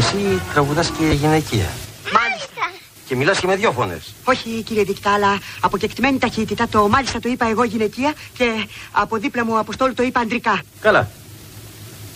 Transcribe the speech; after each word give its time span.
εσύ 0.00 0.40
τραγουδάς 0.52 0.90
και 0.90 1.04
γυναικεία. 1.04 1.68
Μάλιστα. 2.18 2.64
Και 3.06 3.16
μιλάς 3.16 3.38
και 3.40 3.46
με 3.46 3.56
δυο 3.56 3.72
φωνές. 3.72 4.14
Όχι 4.24 4.62
κύριε 4.62 4.82
Δίκτυα, 4.84 5.12
αλλά 5.12 5.38
από 5.60 5.78
κεκτημένη 5.78 6.18
ταχύτητα 6.18 6.68
το 6.68 6.88
μάλιστα 6.88 7.20
το 7.20 7.28
είπα 7.28 7.46
εγώ 7.48 7.64
γυναικεία 7.64 8.12
και 8.36 8.66
από 8.92 9.16
δίπλα 9.16 9.44
μου 9.44 9.58
Αποστόλου 9.58 9.94
το 9.94 10.02
είπα 10.02 10.20
αντρικά. 10.20 10.62
Καλά. 10.80 11.10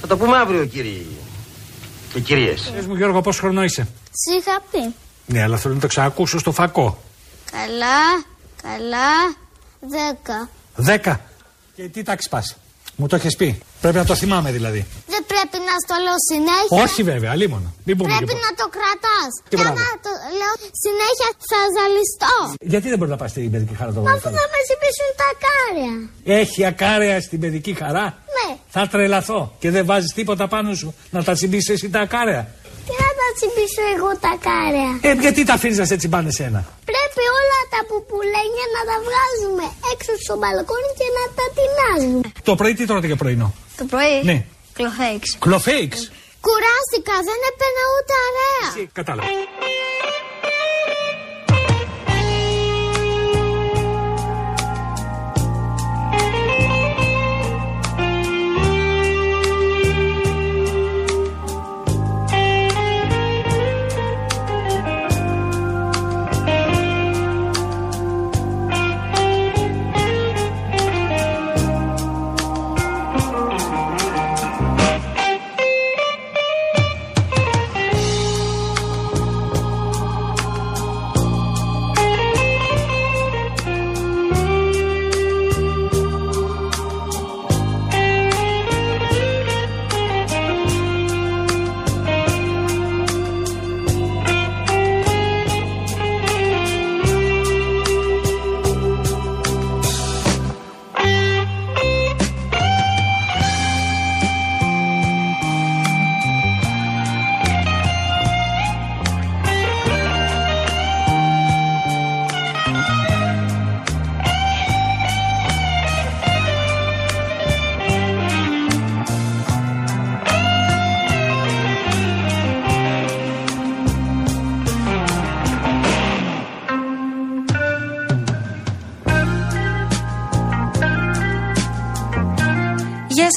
Θα 0.01 0.07
το 0.07 0.17
πούμε 0.17 0.37
αύριο 0.37 0.65
κύριοι 0.65 1.07
και 2.13 2.21
κυρίες. 2.21 2.73
Πες 2.75 2.87
μου 2.87 2.95
Γιώργο 2.95 3.21
πόσο 3.21 3.41
χρόνο 3.41 3.63
είσαι; 3.63 3.89
Σ' 4.11 4.37
είχα 4.39 4.63
πει. 4.71 4.95
Ναι, 5.27 5.43
αλλά 5.43 5.57
θέλω 5.57 5.75
να 5.75 5.81
το 5.81 5.87
ξανακούσω 5.87 6.39
στο 6.39 6.53
φακό. 6.53 7.03
Καλά, 7.51 8.25
καλά, 8.63 9.35
δέκα. 9.81 10.49
Δέκα. 10.75 11.21
Και 11.77 11.83
τι 11.89 12.03
τάξη 12.03 12.29
πας; 12.29 12.57
Μου 12.97 13.07
το 13.07 13.17
έχεις 13.17 13.37
πει; 13.37 13.63
Πρέπει 13.85 13.99
να 14.03 14.09
το 14.11 14.15
θυμάμαι 14.23 14.51
δηλαδή. 14.59 14.81
Δεν 15.15 15.23
πρέπει 15.33 15.59
να 15.69 15.75
στο 15.85 15.95
λέω 16.05 16.19
συνέχεια. 16.31 16.75
Όχι 16.85 17.01
βέβαια, 17.13 17.31
αλίμονο. 17.37 17.69
Μην 17.87 17.95
πούμε 17.99 18.09
Πρέπει 18.11 18.25
λοιπόν. 18.35 18.41
να 18.47 18.53
το 18.61 18.67
κρατάς. 18.77 19.31
Και 19.43 19.49
Και 19.51 19.57
μπράβο. 19.61 19.77
άμα 19.77 19.89
το 20.07 20.13
λέω 20.41 20.55
συνέχεια 20.85 21.29
θα 21.51 21.61
ζαλιστώ. 21.77 22.35
Γιατί 22.73 22.87
δεν 22.93 22.99
μπορεί 22.99 23.11
να 23.17 23.21
πας 23.23 23.31
στην 23.35 23.51
παιδική 23.55 23.75
χαρά 23.81 23.91
το 23.97 24.01
Αφού 24.01 24.21
βράδυ. 24.21 24.37
θα 24.41 24.45
με 24.55 24.61
συμπίσουν 24.69 25.11
τα 25.23 25.29
κάρια. 25.47 25.93
Έχει 26.41 26.61
ακάρεα 26.73 27.17
στην 27.27 27.39
παιδική 27.43 27.73
χαρά; 27.83 28.07
Ναι. 28.37 28.49
Θα 28.75 28.83
τρελαθώ. 28.93 29.41
Και 29.63 29.69
δεν 29.75 29.85
βάζεις 29.91 30.13
τίποτα 30.19 30.45
πάνω 30.55 30.71
σου 30.81 30.89
να 31.15 31.21
τα 31.27 31.33
τσιμπήσεις 31.39 31.69
εσύ 31.75 31.87
τα 31.95 32.01
ακάρεα. 32.07 32.43
Τι 32.87 32.93
να 33.03 33.11
τα 33.21 33.27
τσιμπήσω 33.37 33.83
εγώ 33.95 34.11
τα 34.25 34.33
κάρια. 34.49 34.91
Ε, 35.09 35.11
γιατί 35.25 35.41
τα 35.49 35.55
αφήνεις 35.59 35.79
να 35.83 35.87
σε 35.91 35.97
τσιμπάνε 36.01 36.31
σένα; 36.39 36.61
Πρέπει 36.91 37.23
όλα 37.41 37.59
τα 37.75 37.81
πουπουλένια 37.89 38.67
να 38.77 38.81
τα 38.91 38.97
βγάζουμε 39.07 39.65
έξω 39.93 40.13
στο 40.25 40.35
μπαλκόνι 40.41 40.91
και 41.01 41.09
να 41.19 41.23
τα 41.39 41.45
τεινάζουμε. 41.57 42.21
Το 42.49 42.53
πρωί 42.61 42.73
τι 42.79 42.85
τρώτε 42.91 43.07
για 43.11 43.17
πρωινό; 43.23 43.49
Το 43.77 43.85
πρωί. 43.85 44.23
Ναι. 44.25 44.45
Κλοφέξ. 44.73 45.37
Κλοφέιξ. 45.39 46.11
Κουράστηκα, 46.47 47.15
δεν 47.29 47.41
έπαινα 47.51 47.83
ούτε 47.95 48.13
αρέα. 48.27 48.89
Κατάλαβα. 48.93 49.29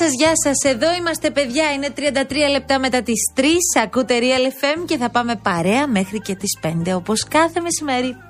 Σα, 0.07 0.13
γεια 0.13 0.31
σας. 0.35 0.71
Εδώ 0.71 0.93
είμαστε, 0.93 1.29
παιδιά. 1.29 1.71
Είναι 1.73 1.89
33 1.95 2.49
λεπτά 2.51 2.79
μετά 2.79 3.01
τις 3.01 3.31
3. 3.35 3.43
Ακούτε 3.83 4.19
Real 4.19 4.63
FM 4.63 4.85
και 4.85 4.97
θα 4.97 5.09
πάμε 5.09 5.35
παρέα 5.35 5.87
μέχρι 5.87 6.19
και 6.19 6.35
τις 6.35 6.59
5 6.61 6.93
όπως 6.95 7.23
κάθε 7.23 7.59
μεσημέρι. 7.59 8.26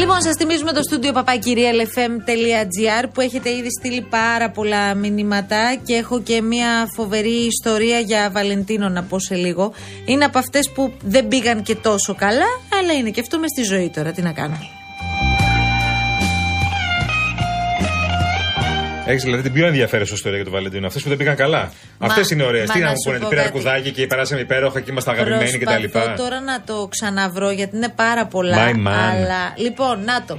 Λοιπόν, 0.00 0.22
σας 0.22 0.34
θυμίζουμε 0.36 0.72
το 0.72 0.82
στούντιο 0.82 1.12
papakirialfm.gr 1.14 3.08
που 3.14 3.20
έχετε 3.20 3.50
ήδη 3.50 3.68
στείλει 3.78 4.00
πάρα 4.02 4.50
πολλά 4.50 4.94
μηνύματα 4.94 5.74
και 5.84 5.94
έχω 5.94 6.20
και 6.20 6.42
μια 6.42 6.88
φοβερή 6.94 7.46
ιστορία 7.46 7.98
για 7.98 8.30
Βαλεντίνο 8.32 8.88
να 8.88 9.02
πω 9.02 9.18
σε 9.18 9.34
λίγο. 9.34 9.72
Είναι 10.04 10.24
από 10.24 10.38
αυτές 10.38 10.70
που 10.70 10.92
δεν 11.02 11.28
πήγαν 11.28 11.62
και 11.62 11.74
τόσο 11.74 12.14
καλά, 12.14 12.46
αλλά 12.80 12.92
είναι 12.92 13.10
και 13.10 13.20
αυτό 13.20 13.38
μες 13.38 13.50
στη 13.50 13.62
ζωή 13.62 13.90
τώρα. 13.90 14.12
Τι 14.12 14.22
να 14.22 14.32
κάνω. 14.32 14.79
Έχεις 19.10 19.22
δηλαδή 19.24 19.42
την 19.42 19.52
πιο 19.52 19.66
ενδιαφέρουσα 19.66 20.14
ιστορία 20.14 20.36
για 20.36 20.44
τον 20.44 20.54
Βαλεντίνο. 20.54 20.86
Αυτές 20.86 21.02
που 21.02 21.08
δεν 21.08 21.18
πήγαν 21.18 21.36
καλά. 21.36 21.72
Μα- 21.98 22.06
Αυτές 22.06 22.30
είναι 22.30 22.42
ωραίες. 22.44 22.66
μα 22.68 22.72
Τι 22.74 22.78
να 22.80 22.84
να 22.84 22.90
μου 22.90 22.96
σου 23.04 23.08
πούνε, 23.10 23.18
πω 23.18 23.26
ότι 23.26 23.34
πήρα 23.34 23.46
κάτι. 23.46 23.58
αρκουδάκι 23.58 23.90
και 23.90 24.06
περάσαμε 24.06 24.40
υπέροχα 24.40 24.80
και 24.80 24.90
ήμασταν 24.90 25.14
αγαπημένοι 25.14 25.58
κτλ. 25.58 25.88
Προσπαθώ 25.90 26.22
τώρα 26.22 26.40
να 26.40 26.62
το 26.66 26.88
ξαναβρω 26.90 27.50
γιατί 27.50 27.76
είναι 27.76 27.88
πάρα 27.96 28.26
πολλά. 28.26 28.56
My 28.70 28.74
man. 28.86 28.90
Αλλά 28.90 29.54
λοιπόν, 29.56 30.04
να 30.04 30.24
το. 30.26 30.38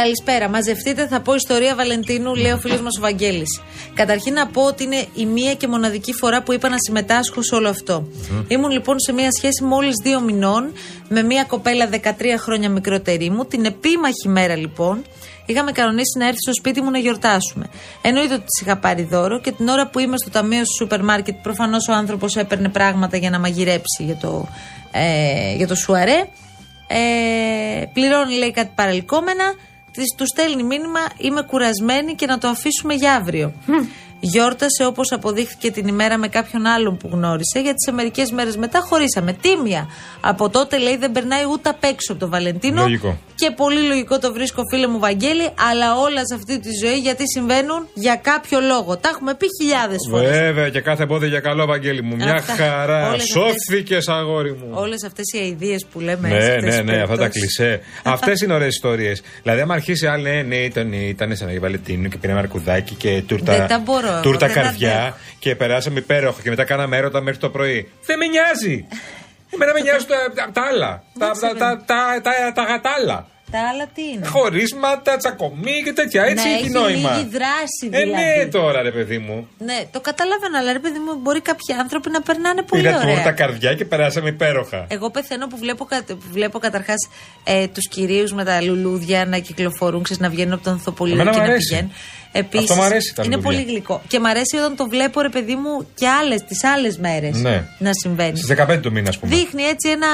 Καλησπέρα. 0.00 0.48
Μαζευτείτε, 0.48 1.06
θα 1.06 1.20
πω 1.20 1.34
ιστορία 1.34 1.74
Βαλεντίνου, 1.74 2.34
λέει 2.34 2.52
ο 2.52 2.58
φίλος 2.58 2.80
μας 2.80 2.96
ο 2.98 3.00
Βαγγέλης. 3.00 3.60
Καταρχήν 3.94 4.32
να 4.32 4.46
πω 4.46 4.62
ότι 4.62 4.82
είναι 4.82 5.06
η 5.14 5.26
μία 5.26 5.54
και 5.54 5.68
μοναδική 5.68 6.12
φορά 6.12 6.42
που 6.42 6.52
είπα 6.52 6.68
να 6.68 6.76
συμμετάσχω 6.78 7.42
σε 7.42 7.54
όλο 7.54 7.68
αυτό. 7.68 8.08
Ήμουν 8.48 8.70
λοιπόν 8.70 9.00
σε 9.00 9.12
μία 9.12 9.28
σχέση 9.32 9.64
μόλις 9.64 9.94
δύο 10.02 10.20
μηνών 10.20 10.72
με 11.08 11.22
μία 11.22 11.44
κοπέλα 11.44 11.88
13 11.92 12.08
χρόνια 12.38 12.70
μικρότερη 12.70 13.30
μου. 13.30 13.44
Την 13.44 13.64
επίμαχη 13.64 14.28
μέρα 14.28 14.56
λοιπόν 14.56 15.04
είχαμε 15.46 15.72
κανονίσει 15.72 16.18
να 16.18 16.24
έρθει 16.24 16.40
στο 16.40 16.54
σπίτι 16.54 16.80
μου 16.80 16.90
να 16.90 16.98
γιορτάσουμε. 16.98 17.66
Εννοείται 18.02 18.34
ότι 18.34 18.44
της 18.44 18.60
είχα 18.60 18.76
πάρει 18.78 19.02
δώρο 19.02 19.40
και 19.40 19.52
την 19.52 19.68
ώρα 19.68 19.88
που 19.88 19.98
είμαι 19.98 20.16
στο 20.16 20.30
ταμείο 20.30 20.62
του 20.62 20.74
σούπερ 20.78 21.02
μάρκετ, 21.02 21.34
προφανώς 21.42 21.88
ο 21.88 21.92
άνθρωπος 21.92 22.36
έπαιρνε 22.36 22.68
πράγματα 22.68 23.16
για 23.16 23.30
να 23.30 23.38
μαγειρέψει 23.38 24.02
για 24.04 24.16
το, 24.16 24.48
ε, 24.92 25.54
για 25.56 25.66
το 25.66 25.74
σουαρέ. 25.74 26.28
Ε, 26.86 27.84
πληρώνει 27.92 28.34
λέει 28.34 28.52
κάτι 28.52 28.70
παρελκόμενα 28.74 29.44
της, 29.44 29.72
τους 30.16 30.28
στέλνει 30.28 30.62
μήνυμα 30.62 31.00
είμαι 31.16 31.42
κουρασμένη 31.42 32.14
και 32.14 32.26
να 32.26 32.38
το 32.38 32.48
αφήσουμε 32.48 32.94
για 32.94 33.14
αύριο 33.14 33.52
Γιόρτασε 34.32 34.84
όπως 34.86 35.12
αποδείχθηκε 35.12 35.70
την 35.70 35.86
ημέρα 35.86 36.18
με 36.18 36.28
κάποιον 36.28 36.66
άλλον 36.66 36.96
που 36.96 37.08
γνώρισε 37.12 37.58
γιατί 37.60 37.82
σε 37.86 37.92
μερικές 37.92 38.30
μέρες 38.30 38.56
μετά 38.56 38.80
χωρίσαμε 38.88 39.32
τίμια 39.32 39.88
από 40.20 40.48
τότε 40.48 40.78
λέει 40.78 40.96
δεν 40.96 41.12
περνάει 41.12 41.42
ούτε 41.52 41.68
απ' 41.68 41.84
έξω 41.84 42.12
από 42.12 42.20
το 42.20 42.28
Βαλεντίνο 42.28 42.82
Λογικό. 42.82 43.18
και 43.34 43.50
πολύ 43.50 43.80
λογικό 43.80 44.18
το 44.18 44.32
βρίσκω 44.32 44.62
φίλε 44.70 44.86
μου 44.86 44.98
Βαγγέλη 44.98 45.48
αλλά 45.70 45.94
όλα 45.96 46.26
σε 46.26 46.34
αυτή 46.34 46.60
τη 46.60 46.68
ζωή 46.84 46.98
γιατί 46.98 47.22
συμβαίνουν 47.28 47.86
για 47.94 48.16
κάποιο 48.16 48.60
λόγο 48.60 48.96
τα 48.96 49.08
έχουμε 49.08 49.34
πει 49.34 49.46
χιλιάδες 49.60 49.98
φορές 50.10 50.30
Βέβαια 50.38 50.68
και 50.70 50.80
κάθε 50.80 51.02
εμπόδιο 51.02 51.28
για 51.28 51.40
καλό, 51.40 51.66
Βαγγέλη 51.66 52.02
μου. 52.02 52.14
Μια 52.16 52.32
Αυτά. 52.34 52.52
χαρά. 52.54 53.08
Όλες 53.08 53.22
Σώθηκες, 53.24 54.08
αγόρι 54.08 54.52
μου. 54.52 54.68
Όλες 54.70 55.04
αυτές 55.04 55.24
οι 55.32 55.38
αηδίες 55.38 55.86
που 55.92 56.00
λέμε 56.00 56.28
Ναι, 56.28 56.40
σε 56.40 56.46
αυτές 56.46 56.62
ναι, 56.62 56.68
τις 56.70 56.90
ναι, 56.90 57.00
αυτά 57.02 57.16
τα 57.16 57.28
περιπτώσεις. 57.28 57.56
κλισέ. 57.56 57.80
Αυτές 58.14 58.40
είναι 58.40 58.54
ωραίες 58.54 58.74
ιστορίες. 58.74 59.22
Δηλαδή, 59.42 59.60
άμα 59.60 59.74
αρχίσει 59.74 60.06
άλλη, 60.06 60.22
ναι, 60.22 60.42
ναι, 60.42 60.56
ήταν, 60.56 60.92
ήταν 60.92 61.36
σαν 61.36 61.48
Αγίου 61.48 61.60
Βαλεντίνου 61.60 62.08
και 62.08 62.16
πήραμε 62.18 62.38
αρκουδάκι 62.38 62.94
και 62.94 63.22
τούρτα, 63.26 63.56
Δεν 63.56 63.66
τα 63.66 63.78
μπορώ 63.78 64.06
εγώ, 64.06 64.13
τούρτα 64.22 64.46
δεν 64.46 64.54
καρδιά 64.54 65.00
αντέχω. 65.00 65.16
και 65.38 65.56
περάσαμε 65.56 65.98
υπέροχα 65.98 66.42
και 66.42 66.50
μετά 66.50 66.64
κάναμε 66.64 66.96
έρωτα 66.96 67.20
μέχρι 67.20 67.40
το 67.40 67.50
πρωί. 67.50 67.90
Δεν 68.04 68.18
με 68.18 68.26
νοιάζει. 68.26 68.86
Εμένα 69.54 69.72
με 69.72 69.80
νοιάζουν 69.80 70.08
τα, 70.08 70.16
τα, 70.34 70.50
τα 70.52 70.62
άλλα. 70.62 71.02
Τα, 71.18 71.30
τα, 71.40 71.56
τα, 71.56 71.82
τα, 71.86 72.20
τα, 72.22 72.52
τα 72.54 72.62
γατάλα. 72.62 73.28
Τα 73.54 73.60
άλλα 73.70 73.86
τι 73.94 74.02
είναι; 74.12 74.26
Χωρίσματα, 74.26 75.16
τσακωμοί 75.16 75.76
και 75.84 75.92
τέτοια. 75.92 76.22
Έτσι 76.24 76.46
ναι, 76.46 76.52
έχει 76.54 76.60
έχει 76.64 76.70
νόημα. 76.70 77.10
λίγη 77.10 77.28
δράση 77.36 77.84
Ε, 77.90 77.98
δηλαδή. 78.02 78.22
ναι, 78.38 78.46
τώρα 78.46 78.82
ρε 78.82 78.90
παιδί 78.90 79.18
μου. 79.18 79.48
Ναι, 79.58 79.78
το 79.92 80.00
καταλαβαίνω, 80.00 80.58
αλλά 80.58 80.72
ρε 80.72 80.78
παιδί 80.78 80.98
μου, 80.98 81.12
μπορεί 81.22 81.40
κάποιοι 81.40 81.74
άνθρωποι 81.82 82.10
να 82.10 82.20
περνάνε 82.22 82.62
πολύ 82.62 82.82
Πήρα 82.82 82.96
ωραία. 82.98 83.14
τούρτα 83.14 83.32
καρδιά 83.32 83.74
και 83.74 83.84
περάσαμε 83.84 84.28
υπέροχα. 84.28 84.86
Εγώ 84.88 85.10
πεθαίνω 85.10 85.46
που 85.46 85.56
βλέπω, 85.58 85.84
κα- 85.84 86.04
που 86.06 86.28
βλέπω 86.32 86.58
καταρχάς 86.58 87.08
ε, 87.44 87.66
τους 87.66 87.88
κυρίους 87.88 88.32
με 88.32 88.44
τα 88.44 88.62
λουλούδια 88.62 89.24
να 89.26 89.38
κυκλοφορούν, 89.38 90.02
ξέρεις, 90.02 90.22
να 90.22 90.28
βγαίνουν 90.28 90.52
από 90.52 90.64
τον 90.64 90.72
Ανθοπολείο 90.72 91.14
Εμένα 91.14 91.30
και 91.30 91.36
μ' 91.36 91.40
να 91.40 91.46
αρέσει. 91.48 91.68
πηγαίνουν. 91.68 91.92
Επίσης, 92.36 92.70
Αυτό 92.70 92.82
μ' 92.82 92.84
αρέσει 92.86 93.14
τα 93.14 93.22
Είναι 93.24 93.36
λουλούδια. 93.36 93.58
πολύ 93.60 93.70
γλυκό. 93.70 94.02
Και 94.08 94.18
μ' 94.20 94.26
αρέσει 94.26 94.56
όταν 94.56 94.76
το 94.76 94.88
βλέπω, 94.88 95.20
ρε 95.20 95.28
παιδί 95.28 95.54
μου, 95.54 95.86
και 95.94 96.08
άλλες, 96.08 96.42
τις 96.44 96.64
άλλες 96.64 96.98
μέρες 96.98 97.36
Ναι. 97.36 97.64
να 97.78 97.90
συμβαίνει. 97.92 98.36
Στις 98.36 98.48
15 98.48 98.80
του 98.80 98.92
μήνα, 98.92 99.08
ας 99.08 99.18
πούμε. 99.18 99.34
Δείχνει 99.36 99.62
έτσι 99.62 99.88
ένα. 99.88 100.06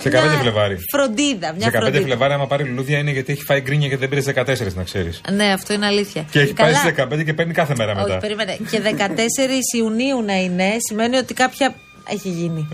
Σε 0.00 0.08
μια 0.08 0.20
15 0.22 0.38
Φλεβάρι. 0.40 0.76
Φροντίδα. 0.92 1.52
Μια 1.58 1.66
15 1.70 1.78
φροντίδα. 1.80 2.04
Φλεβάρι, 2.04 2.32
άμα 2.32 2.45
πάρει 2.46 2.64
λουλούδια, 2.64 2.98
είναι 2.98 3.10
γιατί 3.10 3.32
έχει 3.32 3.42
φάει 3.42 3.60
γκρίνια 3.60 3.88
και 3.88 3.96
δεν 3.96 4.08
πήρε 4.08 4.20
14, 4.34 4.74
να 4.74 4.82
ξέρεις. 4.82 5.20
Ναι, 5.32 5.52
αυτό 5.52 5.72
είναι 5.72 5.86
αλήθεια. 5.86 6.26
Και 6.30 6.40
έχει 6.40 6.52
Καλά. 6.52 6.70
πάει 6.70 6.92
στις 6.92 7.04
15 7.20 7.24
και 7.24 7.32
παίρνει 7.32 7.52
κάθε 7.52 7.74
μέρα 7.76 7.94
μετά. 7.94 8.06
Όχι, 8.10 8.18
περίμενε. 8.18 8.58
Και 8.70 8.80
14 8.80 9.76
Ιουνίου 9.76 10.22
να 10.22 10.34
είναι, 10.34 10.76
σημαίνει 10.88 11.16
ότι 11.16 11.34
κάποια 11.34 11.74
έχει 12.08 12.28
γίνει. 12.28 12.68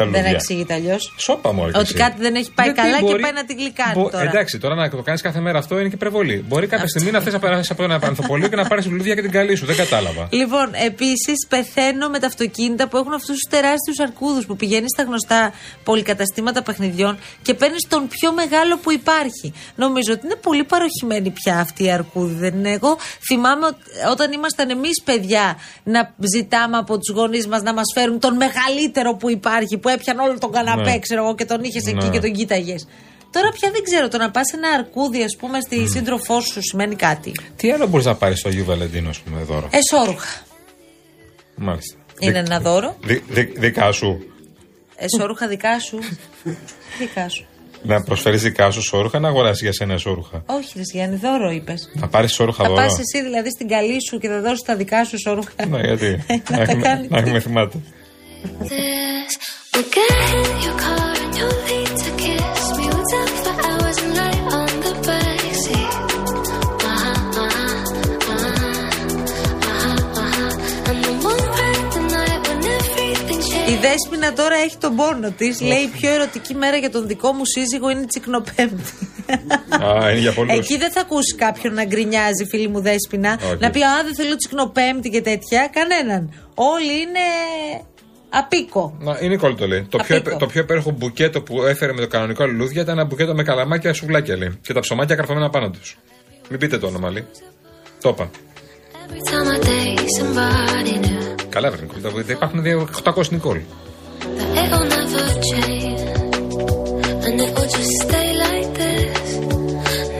Τα 0.00 0.06
Δεν 0.06 0.14
λουλούδια. 0.14 0.36
εξηγείται 0.36 0.74
αλλιώς. 0.74 1.14
Σώπα 1.16 1.52
μου, 1.52 1.70
Ότι 1.74 1.94
κάτι 1.94 2.20
δεν 2.20 2.34
έχει 2.34 2.50
πάει 2.52 2.72
καλά 2.72 2.98
και 3.02 3.14
πάει 3.22 3.32
να 3.32 3.44
την 3.44 3.56
γλυκάνει 3.58 3.94
τώρα. 4.10 4.20
Εντάξει, 4.28 4.58
τώρα 4.58 4.74
να 4.74 4.90
το 4.90 5.02
κάνεις 5.02 5.20
κάθε 5.20 5.40
μέρα 5.40 5.58
αυτό 5.58 5.78
είναι 5.78 5.88
και 5.88 5.94
υπερβολή. 5.94 6.44
Μπορεί 6.48 6.66
κάποια 6.66 6.88
στιγμή 6.88 7.10
να 7.10 7.20
θες 7.20 7.32
να 7.32 7.38
περάσεις 7.38 7.70
από 7.70 7.82
ένα 7.82 7.98
ανθοπολείο 8.02 8.48
και 8.48 8.56
να 8.56 8.66
πάρεις 8.66 8.86
λουλούδια 8.86 9.14
και 9.14 9.20
την 9.20 9.30
καλή 9.30 9.54
σου. 9.56 9.66
Δεν 9.66 9.76
κατάλαβα. 9.76 10.28
Λοιπόν, 10.30 10.68
επίσης 10.86 11.46
πεθαίνω 11.48 12.08
με 12.08 12.18
τα 12.18 12.26
αυτοκίνητα 12.26 12.88
που 12.88 12.96
έχουν 12.96 13.12
αυτούς 13.12 13.34
τους 13.38 13.46
τεράστιους 13.50 13.98
αρκούδους 13.98 14.46
που 14.46 14.56
πηγαίνεις 14.56 14.90
στα 14.94 15.02
γνωστά 15.02 15.52
πολυκαταστήματα 15.84 16.62
παιχνιδιών 16.62 17.18
και 17.42 17.54
παίρνεις 17.54 17.86
τον 17.88 18.08
πιο 18.08 18.32
μεγάλο 18.32 18.78
που 18.78 18.92
υπάρχει. 18.92 19.52
Νομίζω 19.74 20.12
ότι 20.12 20.26
είναι 20.26 20.36
πολύ 20.36 20.64
παροχημένοι 20.64 21.30
πια 21.30 21.58
αυτοί 21.58 21.84
οι 21.84 21.90
αρκούδοι, 21.90 22.34
δεν 22.34 22.54
είναι. 22.54 22.70
Εγώ 22.70 22.98
θυμάμαι 23.28 23.66
ότι 23.66 23.82
όταν 24.10 24.32
ήμασταν 24.32 24.70
εμείς 24.70 25.02
παιδιά 25.04 25.56
να 25.84 26.14
ζητάμε 26.34 26.76
από 26.76 26.98
τους 26.98 27.14
γονείς 27.14 27.46
μας 27.46 27.62
να 27.62 27.72
μας 27.74 27.84
φέρουν 27.94 28.18
τον 28.20 28.34
μεγαλύτερο 28.36 29.14
που 29.14 29.30
υπάρχει, 29.30 29.78
που 29.78 29.88
έπιανε 29.92 30.22
όλο 30.22 30.38
τον 30.38 30.52
καναπέ, 30.52 30.90
Ναι. 30.90 30.98
ξέρω 30.98 31.22
εγώ, 31.24 31.34
και 31.34 31.44
τον 31.44 31.62
είχες 31.62 31.86
εκεί 31.86 32.04
Ναι. 32.04 32.10
και 32.10 32.20
τον 32.20 32.32
κοίταγες. 32.32 32.86
Τώρα 33.32 33.48
πια 33.50 33.70
δεν 33.70 33.82
ξέρω, 33.82 34.08
το 34.08 34.18
να 34.18 34.30
πας 34.30 34.52
ένα 34.52 34.68
αρκούδι, 34.68 35.22
ας 35.22 35.36
πούμε, 35.38 35.60
στη 35.60 35.88
σύντροφό 35.88 36.40
σου 36.40 36.58
σημαίνει 36.62 36.94
κάτι. 36.94 37.32
Τι 37.56 37.70
άλλο 37.72 37.86
μπορείς 37.86 38.06
να 38.06 38.14
πάρεις 38.14 38.38
στο 38.38 38.48
Αγίου 38.48 38.64
Βαλεντίνο, 38.64 39.08
ας 39.08 39.18
πούμε, 39.18 39.42
δώρο; 39.42 39.68
Εσόρουχα. 39.70 40.42
Μάλιστα. 41.54 41.96
Είναι 42.18 42.32
Δι- 42.40 42.46
ένα 42.50 42.60
δώρο. 42.60 42.96
δι- 43.04 43.22
δι- 43.28 43.58
Δικά 43.58 43.92
σου. 43.92 44.18
Εσόρουχα 44.96 45.48
δικά 45.48 45.80
σου. 45.80 45.98
δικά 47.00 47.28
σου. 47.28 47.44
Να 47.82 48.02
προσφέρεις 48.02 48.42
δικά 48.42 48.70
σου 48.70 48.82
σόρουχα, 48.82 49.18
να 49.18 49.28
αγοράσεις 49.28 49.62
για 49.62 49.72
σένα 49.72 49.96
σόρουχα. 49.96 50.42
Όχι, 50.46 50.72
ρε 50.76 50.82
Γιάννη, 50.92 51.16
δώρο 51.16 51.50
είπες. 51.50 51.90
Να 51.94 52.08
πάρεις 52.08 52.32
σόρουχα 52.32 52.62
Θα 52.62 52.68
δώρο. 52.68 52.80
πας 52.82 52.92
εσύ 52.98 53.22
δηλαδή 53.24 53.50
στην 53.50 53.68
καλή 53.68 53.96
σου 54.08 54.18
και 54.18 54.28
θα 54.28 54.40
δώσεις 54.40 54.62
τα 54.62 54.76
δικά 54.76 55.04
σου 55.04 55.18
σόρουχα. 55.20 55.66
Ναι, 55.68 55.80
γιατί. 55.80 56.06
να 56.28 56.34
να, 56.36 56.56
τα 56.56 56.62
έχουμε, 56.62 56.82
κάνεις. 56.82 57.10
να 57.10 57.18
έχουμε 57.18 57.40
θυμάται. 57.40 57.78
This. 59.80 59.90
We'll 59.90 59.90
get 60.00 60.20
in 60.40 60.56
your 60.66 60.76
car 60.84 61.12
and 61.22 61.32
you'll 61.38 61.62
need 61.72 61.92
to 62.04 62.10
kiss 62.24 62.62
me. 62.76 62.84
We'll 62.92 63.06
talk 63.14 63.32
for 63.44 63.54
hours 63.68 63.96
and 64.02 64.12
lie 64.20 64.40
on 64.58 64.70
the 64.84 64.92
backseat; 65.06 65.92
Uh-huh, 66.90 67.44
uh-huh, 67.44 67.70
uh-huh, 68.32 68.70
uh-huh, 69.70 70.20
uh-huh. 70.22 70.88
And 70.88 70.96
then 71.04 71.16
we'll 71.24 71.46
ride 71.58 71.88
the 71.96 72.02
night 72.16 72.40
when 72.48 72.58
everything 72.76 73.40
Η 73.40 73.74
changes. 73.76 73.80
Δέσποινα 73.80 74.32
τώρα 74.32 74.56
έχει 74.56 74.76
τον 74.76 74.96
πόνο 74.96 75.30
της. 75.30 75.60
Λέει: 75.60 75.78
Η 75.82 75.86
πιο 75.98 76.10
ερωτική 76.10 76.54
μέρα 76.54 76.76
για 76.76 76.90
τον 76.90 77.06
δικό 77.06 77.32
μου 77.32 77.44
σύζυγο 77.44 77.90
είναι 77.90 78.00
η 78.00 78.06
τσικνοπέμπτη. 78.06 78.92
Α, 79.84 80.10
είναι 80.10 80.20
για 80.20 80.32
πολλούς. 80.32 80.52
Εκεί 80.58 80.76
δεν 80.76 80.90
θα 80.90 81.00
ακούσει 81.00 81.34
κάποιον 81.34 81.74
να 81.74 81.84
γκρινιάζει, 81.84 82.44
φίλη 82.50 82.68
μου 82.68 82.80
Δέσποινα. 82.80 83.38
Όχι. 83.44 83.56
Να 83.60 83.70
πει: 83.70 83.82
Α, 83.84 84.02
δεν 84.04 84.14
θέλω 84.14 84.36
τσικνοπέμπτη 84.36 85.08
και 85.10 85.20
τέτοια. 85.20 85.70
Κανέναν. 85.72 86.34
Όλοι 86.54 86.92
είναι 87.00 87.26
απίκο. 88.30 88.96
Να, 89.00 89.18
η 89.20 89.28
Νικόλ 89.28 89.54
το 89.54 89.66
λέει. 89.66 89.86
Το 89.90 89.98
πιο, 89.98 90.16
Απίκο. 90.16 90.36
το 90.36 90.46
πιο 90.46 90.60
υπέροχο 90.60 90.90
μπουκέτο 90.90 91.40
που 91.42 91.62
έφερε 91.62 91.92
με 91.92 92.00
το 92.00 92.06
κανονικό 92.06 92.44
λουλούδια 92.46 92.82
ήταν 92.82 92.98
ένα 92.98 93.06
μπουκέτο 93.06 93.34
με 93.34 93.42
καλαμάκια 93.42 93.92
σουβλάκια 93.92 94.36
λέει. 94.36 94.58
Και 94.62 94.72
τα 94.72 94.80
ψωμάκια 94.80 95.14
καρφωμένα 95.16 95.50
πάνω 95.50 95.70
τους. 95.70 95.98
Μην 96.48 96.58
πείτε 96.58 96.78
το 96.78 96.86
όνομα 96.86 97.10
λέει. 97.10 97.24
Το 98.00 98.08
είπα. 98.08 98.30
Every 99.06 99.22
time 99.30 99.48
I 99.54 99.66
date 99.66 100.04
somebody 100.20 101.04
new, 101.06 101.34
Καλά, 101.48 101.70
βρε 101.70 101.80
Νικόλ. 101.82 102.00
τα- 102.26 102.32
Υπάρχουν 102.32 102.62
δύο- 102.62 102.88
800 103.04 103.30
Νικόλ. 103.30 103.60
that 104.38 104.58
it'll 104.62 104.86
never 104.94 105.24
change. 105.50 106.00
And 107.26 107.40
it 107.44 107.50
will 107.56 107.70
just 107.76 107.92
stay 108.04 108.28
like 108.46 108.70
this. 108.80 109.26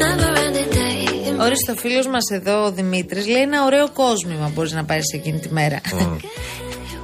Never 0.02 0.30
ending 0.44 0.70
day. 0.74 1.40
Ορίστε, 1.44 1.72
ο 1.72 1.74
φίλος 1.76 2.06
μας 2.06 2.30
εδώ, 2.30 2.64
ο 2.64 2.72
Δημήτρης, 2.72 3.26
λέει 3.26 3.42
ένα 3.42 3.64
ωραίο 3.64 3.90
κόσμημα 3.92 4.50
μπορείς 4.54 4.72
να 4.72 4.84
πάρεις 4.84 5.12
εκείνη 5.14 5.38
τη 5.38 5.52
μέρα. 5.52 5.80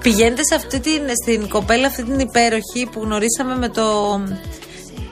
Πηγαίνετε 0.07 0.43
σε 0.45 0.55
αυτή 0.55 0.81
την, 0.81 1.03
στην 1.23 1.49
κοπέλα 1.49 1.87
αυτή 1.87 2.03
την 2.05 2.19
υπέροχη 2.19 2.89
που 2.93 3.01
γνωρίσαμε 3.03 3.57
με 3.57 3.69
το, 3.69 3.85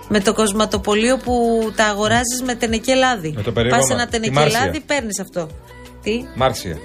με 0.08 0.20
το 0.20 0.32
κοσματοπολείο 0.34 1.16
που 1.16 1.32
τα 1.76 1.84
αγοράζεις 1.84 2.42
με 2.44 2.54
τενεκελάδι. 2.54 3.32
Με 3.36 3.42
το 3.42 3.52
περίβημα. 3.52 3.80
Πας 3.80 3.90
ένα 3.90 4.04
Τη 4.04 4.10
τενεκελάδι, 4.10 4.54
Μάρσια. 4.56 4.82
παίρνεις 4.86 5.20
αυτό. 5.20 5.48
Τι, 6.02 6.24
Μάρσια. 6.34 6.78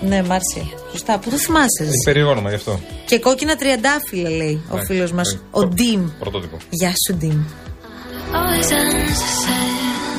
ναι, 0.00 0.22
Μάρσια. 0.22 0.62
Σωστά, 0.90 1.18
πού 1.18 1.30
το 1.30 1.36
θυμάσαι. 1.36 1.82
Είναι 1.84 1.92
περίεργο 2.04 2.30
όνομα 2.30 2.48
γι' 2.48 2.54
αυτό. 2.54 2.80
Και 3.06 3.18
κόκκινα 3.18 3.56
τριαντάφυλλα, 3.56 4.30
λέει 4.30 4.62
ο 4.70 4.76
Ναι, 4.76 4.84
φίλος 4.84 5.12
μας. 5.12 5.32
ναι. 5.32 5.40
Ο 5.50 5.58
Προ- 5.60 5.72
Ντίμ. 5.74 6.08
Πρωτότυπο. 6.18 6.56
Γεια 6.70 6.92
σου, 7.06 7.16
Ντίμ. 7.16 7.38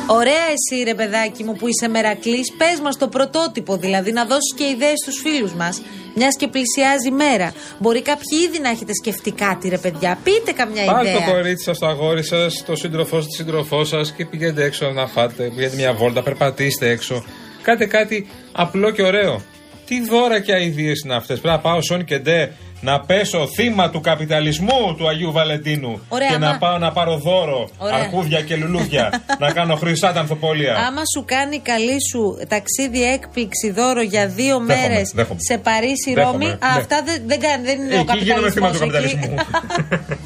Always 0.07 0.11
ends 0.11 0.11
the 0.11 0.11
same. 0.11 0.17
Ωραία 0.17 0.45
εσύ 0.53 0.83
ρε 0.83 0.93
παιδάκι 0.93 1.43
μου 1.43 1.55
που 1.55 1.67
είσαι 1.67 1.87
μερακλής 1.87 2.51
Πες 2.57 2.79
μας 2.83 2.97
το 2.97 3.07
πρωτότυπο 3.07 3.77
δηλαδή 3.77 4.11
Να 4.11 4.25
δώσεις 4.25 4.53
και 4.55 4.63
ιδέες 4.63 4.99
στους 5.01 5.19
φίλους 5.21 5.53
μας 5.53 5.81
Μιας 6.15 6.35
και 6.35 6.47
πλησιάζει 6.47 7.07
η 7.07 7.11
μέρα 7.11 7.53
Μπορεί 7.77 8.01
κάποιοι 8.01 8.39
ήδη 8.47 8.59
να 8.59 8.69
έχετε 8.69 8.91
σκεφτεί 9.01 9.31
κάτι 9.31 9.69
ρε 9.69 9.77
παιδιά 9.77 10.19
Πείτε 10.23 10.51
καμιά 10.51 10.85
Πάρτε 10.85 11.09
ιδέα 11.09 11.25
το 11.25 11.31
κορίτσι 11.31 11.63
σας, 11.63 11.77
το 11.77 11.87
αγόρι 11.87 12.23
σα, 12.23 12.63
το 12.63 12.75
σύντροφό 12.75 13.15
σας, 13.21 13.27
τη 13.27 13.35
σύντροφό 13.35 13.83
σας 13.83 14.11
και 14.11 14.25
πηγαίνετε 14.25 14.63
έξω 14.63 14.91
να 14.91 15.07
φάτε. 15.07 15.43
Πηγαίνετε 15.43 15.75
μια 15.75 15.93
βόλτα, 15.93 16.23
περπατήστε 16.23 16.89
έξω. 16.89 17.25
Κάτε 17.61 17.85
κάτι 17.85 18.27
απλό 18.51 18.91
και 18.91 19.01
ωραίο. 19.01 19.41
Τι 19.85 20.05
δώρα 20.05 20.39
και 20.39 20.53
αειδίε 20.53 20.93
είναι 21.05 21.15
αυτές. 21.15 21.39
Πρέπει 21.39 21.55
να 21.55 21.61
πάω 21.61 21.81
Σόν 21.81 22.05
και 22.05 22.17
Ντε 22.17 22.51
να 22.83 22.99
πέσω 22.99 23.47
θύμα 23.55 23.89
του 23.89 24.01
καπιταλισμού 24.01 24.95
του 24.97 25.07
Αγίου 25.07 25.31
Βαλεντίνου. 25.31 26.01
Ωραία, 26.09 26.27
και 26.27 26.33
άμα- 26.35 26.51
να 26.51 26.57
πάω 26.57 26.77
να 26.77 26.91
πάρω 26.91 27.17
δώρο 27.17 27.69
Ωραία. 27.77 27.95
αρκούδια 27.95 28.41
και 28.41 28.55
λουλούδια. 28.55 29.23
να 29.43 29.51
κάνω 29.51 29.75
χρυσά 29.75 30.11
τα 30.13 30.19
ανθοπολία. 30.19 30.75
Άμα 30.75 31.01
σου 31.15 31.23
κάνει 31.25 31.59
καλή 31.59 31.97
σου 32.11 32.37
ταξίδι 32.47 33.03
έκπληξη 33.03 33.71
δώρο 33.71 34.01
για 34.01 34.27
δύο 34.27 34.57
Δέχομαι, 34.59 34.75
μέρες 34.87 35.11
δέχομαι. 35.15 35.39
σε 35.49 35.57
Παρίσι, 35.57 36.13
Δέχομαι, 36.13 36.31
Ρώμη, 36.31 36.45
ναι. 36.45 36.51
α, 36.51 36.57
αυτά 36.77 37.01
δεν, 37.05 37.21
δεν, 37.25 37.39
κάνει, 37.39 37.65
δεν 37.65 37.81
είναι 37.81 37.95
ο 37.95 37.99
Εκεί 37.99 38.17
γίνομαι 38.23 38.51
θύμα 38.51 38.71
του 38.71 38.79
καπιταλισμός 38.79 39.23
εκεί. 39.23 39.35
καπιταλισμού. 39.35 40.15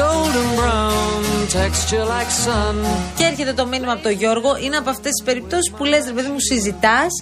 golden 0.00 0.48
brown 0.58 1.22
texture 1.58 2.04
like 2.14 2.32
sun. 2.44 2.76
Και 3.16 3.24
έρχεται 3.24 3.52
το 3.52 3.66
μήνυμα 3.66 3.92
από 3.92 4.02
τον 4.02 4.12
Γιώργο. 4.12 4.50
Είναι 4.64 4.76
από 4.76 4.90
αυτές 4.90 5.12
τις 5.12 5.22
περιπτώσεις 5.24 5.70
που 5.76 5.84
λες, 5.84 6.04
ρε 6.06 6.12
παιδί 6.12 6.28
μου, 6.28 6.40
συζητάς, 6.40 7.12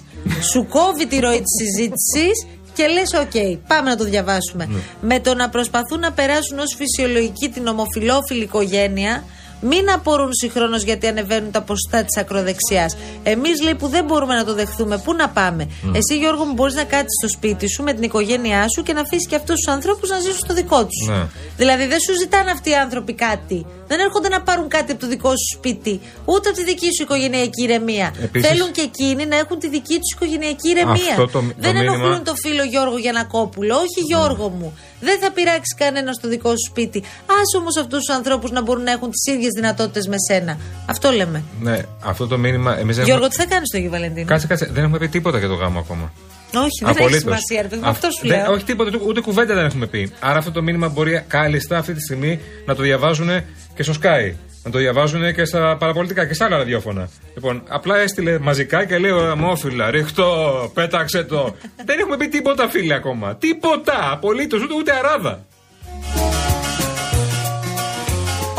σου 0.51 0.67
κόβει 0.69 1.07
τη 1.07 1.19
ροή 1.19 1.41
της 1.45 1.53
συζήτησης 1.61 2.35
και 2.77 2.87
λες: 2.87 3.13
Οκ, 3.23 3.59
πάμε 3.67 3.89
να 3.89 3.95
το 3.95 4.03
διαβάσουμε. 4.03 4.69
Με 5.01 5.19
το 5.19 5.33
να 5.33 5.49
προσπαθούν 5.49 5.99
να 5.99 6.11
περάσουν 6.11 6.59
ως 6.59 6.75
φυσιολογική 6.77 7.49
την 7.49 7.67
ομοφιλόφιλη 7.67 8.43
οικογένεια, 8.43 9.23
μην 9.61 9.89
απορούν 9.91 10.33
συγχρόνως 10.33 10.83
γιατί 10.83 11.07
ανεβαίνουν 11.07 11.51
τα 11.51 11.61
ποσοστά 11.61 12.03
της 12.03 12.17
ακροδεξιάς. 12.17 12.95
Εμείς 13.23 13.61
λέει 13.61 13.75
που 13.75 13.87
δεν 13.87 14.05
μπορούμε 14.05 14.35
να 14.35 14.45
το 14.45 14.53
δεχθούμε, 14.53 14.97
πού 14.97 15.13
να 15.13 15.29
πάμε; 15.29 15.67
Εσύ, 15.93 16.19
Γιώργο, 16.19 16.43
μου 16.43 16.53
μπορείς 16.53 16.75
να 16.75 16.83
κάτσεις 16.83 17.17
στο 17.21 17.27
σπίτι 17.37 17.69
σου 17.69 17.83
με 17.83 17.93
την 17.93 18.03
οικογένειά 18.03 18.65
σου 18.75 18.83
και 18.83 18.93
να 18.93 19.01
αφήσεις 19.01 19.27
και 19.27 19.35
αυτούς 19.35 19.55
τους 19.55 19.73
ανθρώπους 19.73 20.09
να 20.09 20.19
ζήσουν 20.19 20.37
στο 20.45 20.53
δικό 20.53 20.85
τους. 20.85 21.07
Ναι. 21.07 21.25
Δηλαδή 21.57 21.85
δεν 21.87 21.99
σου 21.99 22.13
ζητάνε 22.19 22.51
αυτοί 22.51 22.69
οι 22.69 22.75
άνθρωποι 22.75 23.13
κάτι. 23.13 23.65
Δεν 23.87 23.99
έρχονται 23.99 24.27
να 24.29 24.41
πάρουν 24.41 24.67
κάτι 24.67 24.91
από 24.91 25.01
το 25.01 25.07
δικό 25.07 25.29
σου 25.29 25.57
σπίτι, 25.57 25.99
ούτε 26.25 26.49
από 26.49 26.57
τη 26.57 26.63
δική 26.63 26.87
σου 26.95 27.03
οικογενειακή 27.03 27.63
ηρεμία. 27.63 28.13
Επίσης- 28.23 28.49
Θέλουν 28.49 28.71
και 28.71 28.81
εκείνοι 28.81 29.25
να 29.25 29.35
έχουν 29.37 29.59
τη 29.59 29.67
δική 29.69 29.93
τους 29.99 30.11
οικογενειακή 30.15 30.69
ηρεμία. 30.69 30.93
Αυτό 31.09 31.25
το- 31.25 31.31
το 31.39 31.43
δεν 31.57 31.75
μήνυμα- 31.75 31.93
ενοχλούν 31.93 32.23
το 32.23 32.33
φίλο 32.35 32.63
Γιώργο 32.63 32.97
Γιανακόπουλο. 32.97 33.75
Όχι, 33.75 33.99
Γιώργο 34.07 34.49
μου. 34.49 34.77
Δεν 34.99 35.19
θα 35.19 35.31
πειράξει 35.31 35.75
κανένας 35.77 36.15
στο 36.15 36.27
δικό 36.27 36.49
σου 36.49 36.65
σπίτι. 36.69 36.99
Α 37.35 37.39
όμως 37.59 37.77
αυτούς 37.77 37.99
τους 38.05 38.15
ανθρώπους 38.15 38.51
να 38.51 38.61
μπορούν 38.61 38.83
να 38.83 38.91
έχουν 38.91 39.09
τις 39.11 39.33
ίδιες 39.33 39.46
δυνατότητες 39.55 40.07
με 40.07 40.15
σένα. 40.31 40.57
Αυτό 40.85 41.11
λέμε. 41.11 41.43
ναι, 41.61 41.79
αυτό 42.03 42.27
το 42.27 42.37
μήνυμα 42.37 42.79
εμείς 42.79 42.95
δεν 42.95 43.05
Γιώργο, 43.05 43.25
έχουμε. 43.25 43.43
τι 43.43 43.49
θα 43.49 43.53
κάνεις 43.53 43.67
στο 43.67 43.77
Αγίου 43.77 43.89
Βαλεντίνο. 43.91 44.25
Κάτσε, 44.27 44.47
κάτσε. 44.47 44.69
Δεν 44.71 44.83
έχουμε 44.83 44.97
πει 44.97 45.07
τίποτα 45.07 45.37
για 45.37 45.47
το 45.47 45.53
γάμο 45.53 45.79
ακόμα. 45.79 46.11
Όχι, 46.55 46.67
δεν 46.79 46.89
έχει 46.89 46.97
Απολύτως. 46.99 47.21
σημασία, 47.21 47.61
ρε 47.61 47.67
παιδί 47.67 47.81
μου. 47.81 47.87
Αυ- 47.87 47.95
Αυτός 47.95 48.13
σου 48.15 48.27
δεν- 48.27 48.37
λέω. 48.41 48.51
Όχι 48.51 48.63
τίποτα, 48.63 48.91
ούτε 49.07 49.21
κουβέντα 49.21 49.53
δεν 49.53 49.65
έχουμε 49.65 49.85
πει. 49.87 50.11
Άρα 50.19 50.37
αυτό 50.37 50.51
το 50.51 50.61
μήνυμα 50.61 50.87
μπορεί 50.87 51.23
κάλλιστα 51.27 51.77
αυτή 51.77 51.93
τη 51.93 52.01
στιγμή 52.01 52.39
να 52.65 52.75
το 52.75 52.83
διαβάζουν 52.83 53.29
και 53.75 53.83
στο 53.83 53.93
Sky. 54.01 54.33
Να 54.63 54.71
το 54.73 54.77
διαβάζουν 54.79 55.33
και 55.33 55.45
στα 55.45 55.77
παραπολιτικά 55.79 56.25
και 56.25 56.33
στα 56.33 56.45
άλλα 56.45 56.57
ραδιόφωνα. 56.57 57.09
Λοιπόν, 57.33 57.63
απλά 57.67 57.97
έστειλε 57.97 58.39
μαζικά 58.39 58.85
και 58.85 58.97
λέει 58.97 59.11
Ομόφυλα, 59.11 59.91
ρίχτω, 59.91 60.71
πέταξε 60.73 61.23
το. 61.23 61.55
δεν 61.85 61.99
έχουμε 61.99 62.17
πει 62.17 62.27
τίποτα, 62.27 62.69
φίλε, 62.69 62.93
ακόμα. 62.93 63.35
Τίποτα! 63.35 64.11
Απολύτως, 64.11 64.61
ούτε, 64.61 64.73
ούτε 64.73 64.91
αράδα. 64.95 65.45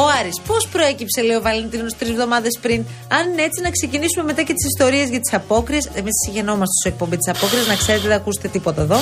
Ο 0.02 0.04
Άρης, 0.20 0.36
πώς 0.46 0.62
προέκυψε, 0.74 1.20
λέει 1.28 1.36
ο 1.36 1.42
Βαλεντίνος, 1.46 1.92
τρεις 1.98 2.10
εβδομάδες 2.10 2.58
πριν; 2.64 2.80
Αν 3.16 3.22
είναι 3.32 3.42
έτσι, 3.48 3.58
να 3.66 3.70
ξεκινήσουμε 3.70 4.24
μετά 4.30 4.42
και 4.46 4.54
τις 4.58 4.64
ιστορίες 4.72 5.08
για 5.08 5.20
τις 5.24 5.32
απόκριες. 5.34 5.84
Εμείς 6.00 6.14
συγγενόμαστε 6.24 6.74
στο 6.80 6.88
εκπομπή 6.92 7.16
της 7.20 7.28
απόκριε, 7.34 7.62
να 7.72 7.74
ξέρετε, 7.82 8.06
δεν 8.08 8.16
ακούσετε 8.20 8.48
τίποτα 8.48 8.80
εδώ. 8.82 8.98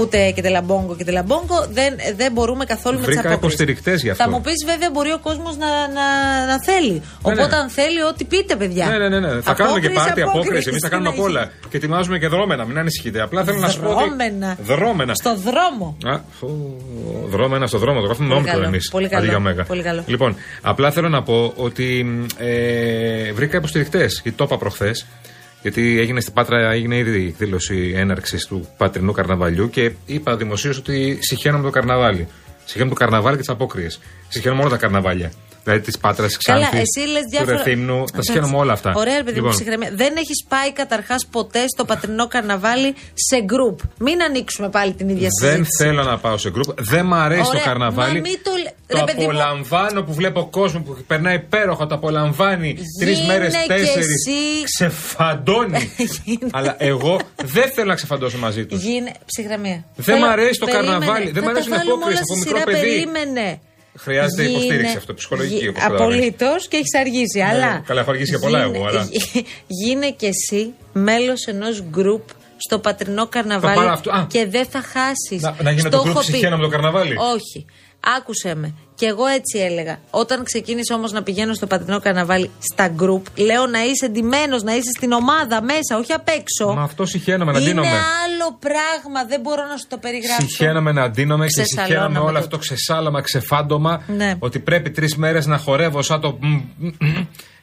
Ούτε 0.00 0.30
και 0.30 0.42
τελαμπόγκο 0.42 0.92
και 0.98 1.04
τελαμπόγκο. 1.04 1.58
Δεν, 1.78 1.90
δεν 2.16 2.32
μπορούμε 2.32 2.64
καθόλου 2.64 2.94
με 2.98 3.04
τις 3.04 3.06
Βρήκα 3.14 3.20
απόκριες. 3.28 3.42
υποστηρικτές 3.52 4.02
γι' 4.02 4.10
αυτό. 4.10 4.22
Θα 4.24 4.30
μου 4.30 4.40
πεις, 4.40 4.58
βέβαια, 4.66 4.90
μπορεί 4.92 5.10
ο 5.12 5.20
κόσμος 5.22 5.56
να, 5.56 5.66
να, 5.98 6.06
να 6.50 6.56
θέλει. 6.68 6.92
Ναι, 6.92 7.00
Οπότε, 7.22 7.46
ναι. 7.46 7.56
αν 7.62 7.68
θέλει, 7.68 8.00
ό,τι 8.10 8.24
πείτε, 8.24 8.56
παιδιά. 8.56 8.86
Ναι, 8.86 8.98
ναι, 8.98 9.08
ναι. 9.08 9.18
ναι. 9.20 9.40
Θα 9.40 9.52
κάνουμε 9.54 9.80
και 9.80 9.86
Απόκριες, 9.86 10.04
πάρτι, 10.04 10.20
απόκριες, 10.20 10.42
απόκριες. 10.44 10.66
Εμείς 10.66 10.80
θα 10.82 10.88
κάνουμε 10.88 11.08
απ' 11.08 11.20
όλα. 11.20 11.40
συνέχεια. 11.40 11.68
Και 11.70 11.76
ετοιμάζουμε 11.76 12.18
και 12.18 12.28
δρόμενα, 12.28 12.64
μην 12.64 12.78
ανησυχείτε. 12.78 13.20
Απλά 13.22 13.44
θέλω 13.44 13.58
να 13.58 13.68
σου 13.68 13.80
πω. 13.80 13.88
ότι- 13.90 14.02
Δρόμενα. 14.04 14.56
Δρόμενα. 14.62 15.14
Στο 15.14 15.32
δρόμο. 15.36 15.96
Α, 16.12 16.18
φου, 16.38 16.48
δρόμενα 17.34 17.66
στο 17.66 17.78
δρόμο, 17.78 18.00
το 18.00 18.06
γράφουμε 18.06 18.28
Πολύ 18.28 18.38
όμικρο 18.40 18.56
καλό, 18.56 18.66
εμείς. 18.66 18.88
πολύ 18.90 19.08
καλό, 19.08 19.64
πολύ 19.66 19.82
καλό. 19.82 20.04
Λοιπόν, 20.28 20.44
απλά 20.62 20.90
θέλω 20.90 21.08
να 21.08 21.22
πω 21.22 21.52
ότι 21.56 22.06
ε, 22.38 23.32
βρήκα 23.32 23.56
υποστηρικτές. 23.56 24.20
Γιατί 24.22 24.38
το 24.38 24.44
είπα 24.44 24.58
προχθές. 24.58 25.06
Γιατί 25.62 25.98
έγινε 26.00 26.20
στην 26.20 26.32
Πάτρα, 26.32 26.70
έγινε 26.70 26.96
ήδη 26.96 27.22
η 27.22 27.26
εκδήλωση 27.26 27.92
έναρξης 27.96 28.46
του 28.46 28.68
πατρινού 28.76 29.12
καρναβαλιού 29.12 29.70
και 29.70 29.92
είπα 30.06 30.36
δημοσίως 30.36 30.78
ότι 30.78 31.18
συχαίνομαι 31.20 31.64
το 31.64 31.70
καρναβάλι. 31.70 32.28
Συχαίνομαι 32.64 32.94
το 32.94 32.98
καρναβάλι 33.00 33.36
και 33.36 33.42
τις 33.42 33.50
απόκριες. 33.50 34.00
Συχαίνομαι 34.28 34.60
όλα 34.60 34.70
τα 34.70 34.76
καρναβάλια. 34.76 35.32
Δηλαδή 35.68 35.84
της 35.84 35.98
Πάτρας, 35.98 36.32
τη 36.32 36.38
Καλά, 36.44 36.60
Ξάνθη, 36.68 36.84
εσύ 36.94 37.08
λες 37.08 37.22
του 37.22 37.28
διάφορα. 37.30 37.56
Ρεθύμνου. 37.56 37.94
Τα 37.96 38.02
Εντάξει. 38.12 38.20
συχαίνομαι 38.32 38.56
όλα 38.56 38.72
αυτά. 38.72 38.92
Ωραία, 38.96 39.16
ρε 39.16 39.22
παιδί 39.22 39.40
μου, 39.40 39.46
Λοιπόν, 39.46 39.50
ψυχραιμία. 39.60 39.90
Δεν 39.94 40.12
έχει 40.16 40.34
πάει 40.48 40.72
καταρχάς 40.72 41.26
ποτέ 41.30 41.64
στο 41.74 41.84
πατρινό 41.84 42.26
καρναβάλι 42.28 42.94
σε 43.14 43.42
γκρουπ. 43.42 43.78
Μην 43.98 44.22
ανοίξουμε 44.22 44.68
πάλι 44.68 44.92
την 44.94 45.08
ίδια 45.08 45.28
Δεν 45.40 45.50
συζήτηση. 45.50 45.82
θέλω 45.84 46.02
να 46.02 46.18
πάω 46.18 46.36
σε 46.38 46.50
γκρουπ. 46.50 46.80
Δεν 46.80 47.04
μ' 47.06 47.14
αρέσει 47.14 47.42
Ωραία, 47.48 47.62
το 47.62 47.68
καρναβάλι. 47.68 48.14
μα 48.20 48.28
μην 48.28 48.38
το 48.42 48.50
λέ- 48.62 48.72
Το 48.86 48.96
ρε 48.98 49.04
παιδί 49.04 49.18
μου. 49.18 49.28
απολαμβάνω 49.30 50.02
που 50.02 50.14
βλέπω 50.14 50.48
κόσμο 50.50 50.80
που 50.80 50.96
περνάει 51.06 51.34
υπέροχα. 51.34 51.86
Το 51.86 51.94
απολαμβάνει 51.94 52.78
τρεις 53.00 53.18
Γίνε 53.18 53.32
μέρες, 53.32 53.54
κι 53.56 53.68
τέσσερις. 53.68 54.06
εσύ. 54.06 54.64
Ξεφαντώνει. 54.74 55.92
Γίνε. 56.24 56.50
Αλλά 56.52 56.74
εγώ 56.78 57.20
δεν 57.44 57.70
θέλω 57.74 57.86
να 57.88 57.94
ξεφαντώσω 57.94 58.38
μαζί 58.38 58.66
τους. 58.66 58.82
Γίνε 58.82 59.12
ψυχραιμία. 59.26 59.84
Δεν 59.96 60.04
Θέλω- 60.04 60.18
μ' 60.26 60.30
αρέσει 60.30 60.58
το 60.58 60.66
περίμενε. 60.66 60.90
καρναβάλι. 60.92 61.30
Δεν 61.30 61.42
μ' 61.42 61.46
Θα 61.46 61.50
αρέσουν 61.52 61.70
τα 61.70 61.76
οι 61.76 61.78
βάλουμε 61.78 61.94
απόκριες 61.94 62.18
όλα 62.20 62.26
από 62.30 62.40
στη 62.40 62.48
μικρό 62.48 62.58
σειρά, 62.58 62.70
παιδί. 62.72 63.04
Περίμενε. 63.04 63.60
Χρειάζεται 63.98 64.42
υποστήριξη 64.50 64.96
αυτό, 64.96 65.14
ψυχολογική, 65.14 65.68
όπως 65.68 65.82
καταλαβαίνεις. 65.82 66.14
Απολύτως 66.34 66.68
και 66.68 66.76
έχεις 66.76 66.94
αργήσει. 67.00 67.40
αλλά. 67.40 67.82
καλά, 67.86 68.00
έχω 68.00 68.10
αργήσει 68.10 68.30
και 68.32 68.38
πολλά 68.38 68.58
γίνε- 68.64 68.76
εγώ, 68.76 68.86
αλλά- 68.86 69.08
Γίνε 69.66 70.10
κι 70.10 70.26
εσύ 70.26 70.72
μέλος 70.92 71.44
ενός 71.46 71.82
γκρουπ 71.82 72.22
στο 72.56 72.78
πατρινό 72.78 73.26
καρναβάλι 73.26 73.76
πάρω 73.76 73.90
αυτό. 73.92 74.10
Α. 74.10 74.26
και 74.30 74.46
δεν 74.46 74.66
θα 74.66 74.80
χάσεις. 74.82 75.42
Να- 75.42 75.56
να 75.62 75.70
γίνω 75.70 75.88
το 75.88 76.02
group 76.06 76.22
συχαίνομαι 76.22 76.62
το 76.62 76.68
καρναβάλι. 76.68 77.14
Όχι. 77.34 77.66
Άκουσε 78.00 78.54
με. 78.54 78.74
Και 78.94 79.06
εγώ 79.06 79.26
έτσι 79.26 79.58
έλεγα. 79.58 79.98
Όταν 80.10 80.44
ξεκίνησε 80.44 80.92
όμως 80.94 81.12
να 81.12 81.22
πηγαίνω 81.22 81.54
στο 81.54 81.66
πατρινό 81.66 82.00
καρναβάλι 82.00 82.50
στα 82.72 82.88
γκρουπ, 82.88 83.26
λέω 83.38 83.66
να 83.66 83.84
είσαι 83.84 84.04
εντυμένο, 84.06 84.56
να 84.62 84.72
είσαι 84.74 84.90
στην 84.96 85.12
ομάδα 85.12 85.62
μέσα, 85.62 85.96
όχι 85.98 86.12
απ' 86.12 86.28
έξω. 86.28 86.74
Μα 86.74 86.82
αυτό 86.82 87.04
συχαίνομαι 87.06 87.52
να 87.52 87.58
Είναι 87.58 87.68
ντύνομαι. 87.68 87.88
άλλο 87.88 88.58
πράγμα, 88.58 89.24
δεν 89.28 89.40
μπορώ 89.40 89.66
να 89.66 89.76
σου 89.76 89.84
το 89.88 89.98
περιγράψω. 89.98 90.46
Συχαίνομαι 90.48 90.92
να 90.92 91.10
ντύνομαι 91.10 91.46
και 91.46 91.62
Ξεσαλώναμε 91.62 91.94
συχαίνομαι 91.94 92.18
όλο 92.18 92.26
τότε. 92.26 92.38
αυτό 92.38 92.50
το 92.50 92.58
ξεσάλαμα, 92.58 93.20
ξεφάντωμα. 93.20 94.02
Ναι. 94.06 94.34
Ότι 94.38 94.58
πρέπει 94.58 94.90
τρεις 94.90 95.16
μέρες 95.16 95.46
να 95.46 95.58
χορεύω 95.58 96.02
σαν 96.02 96.20
το. 96.20 96.38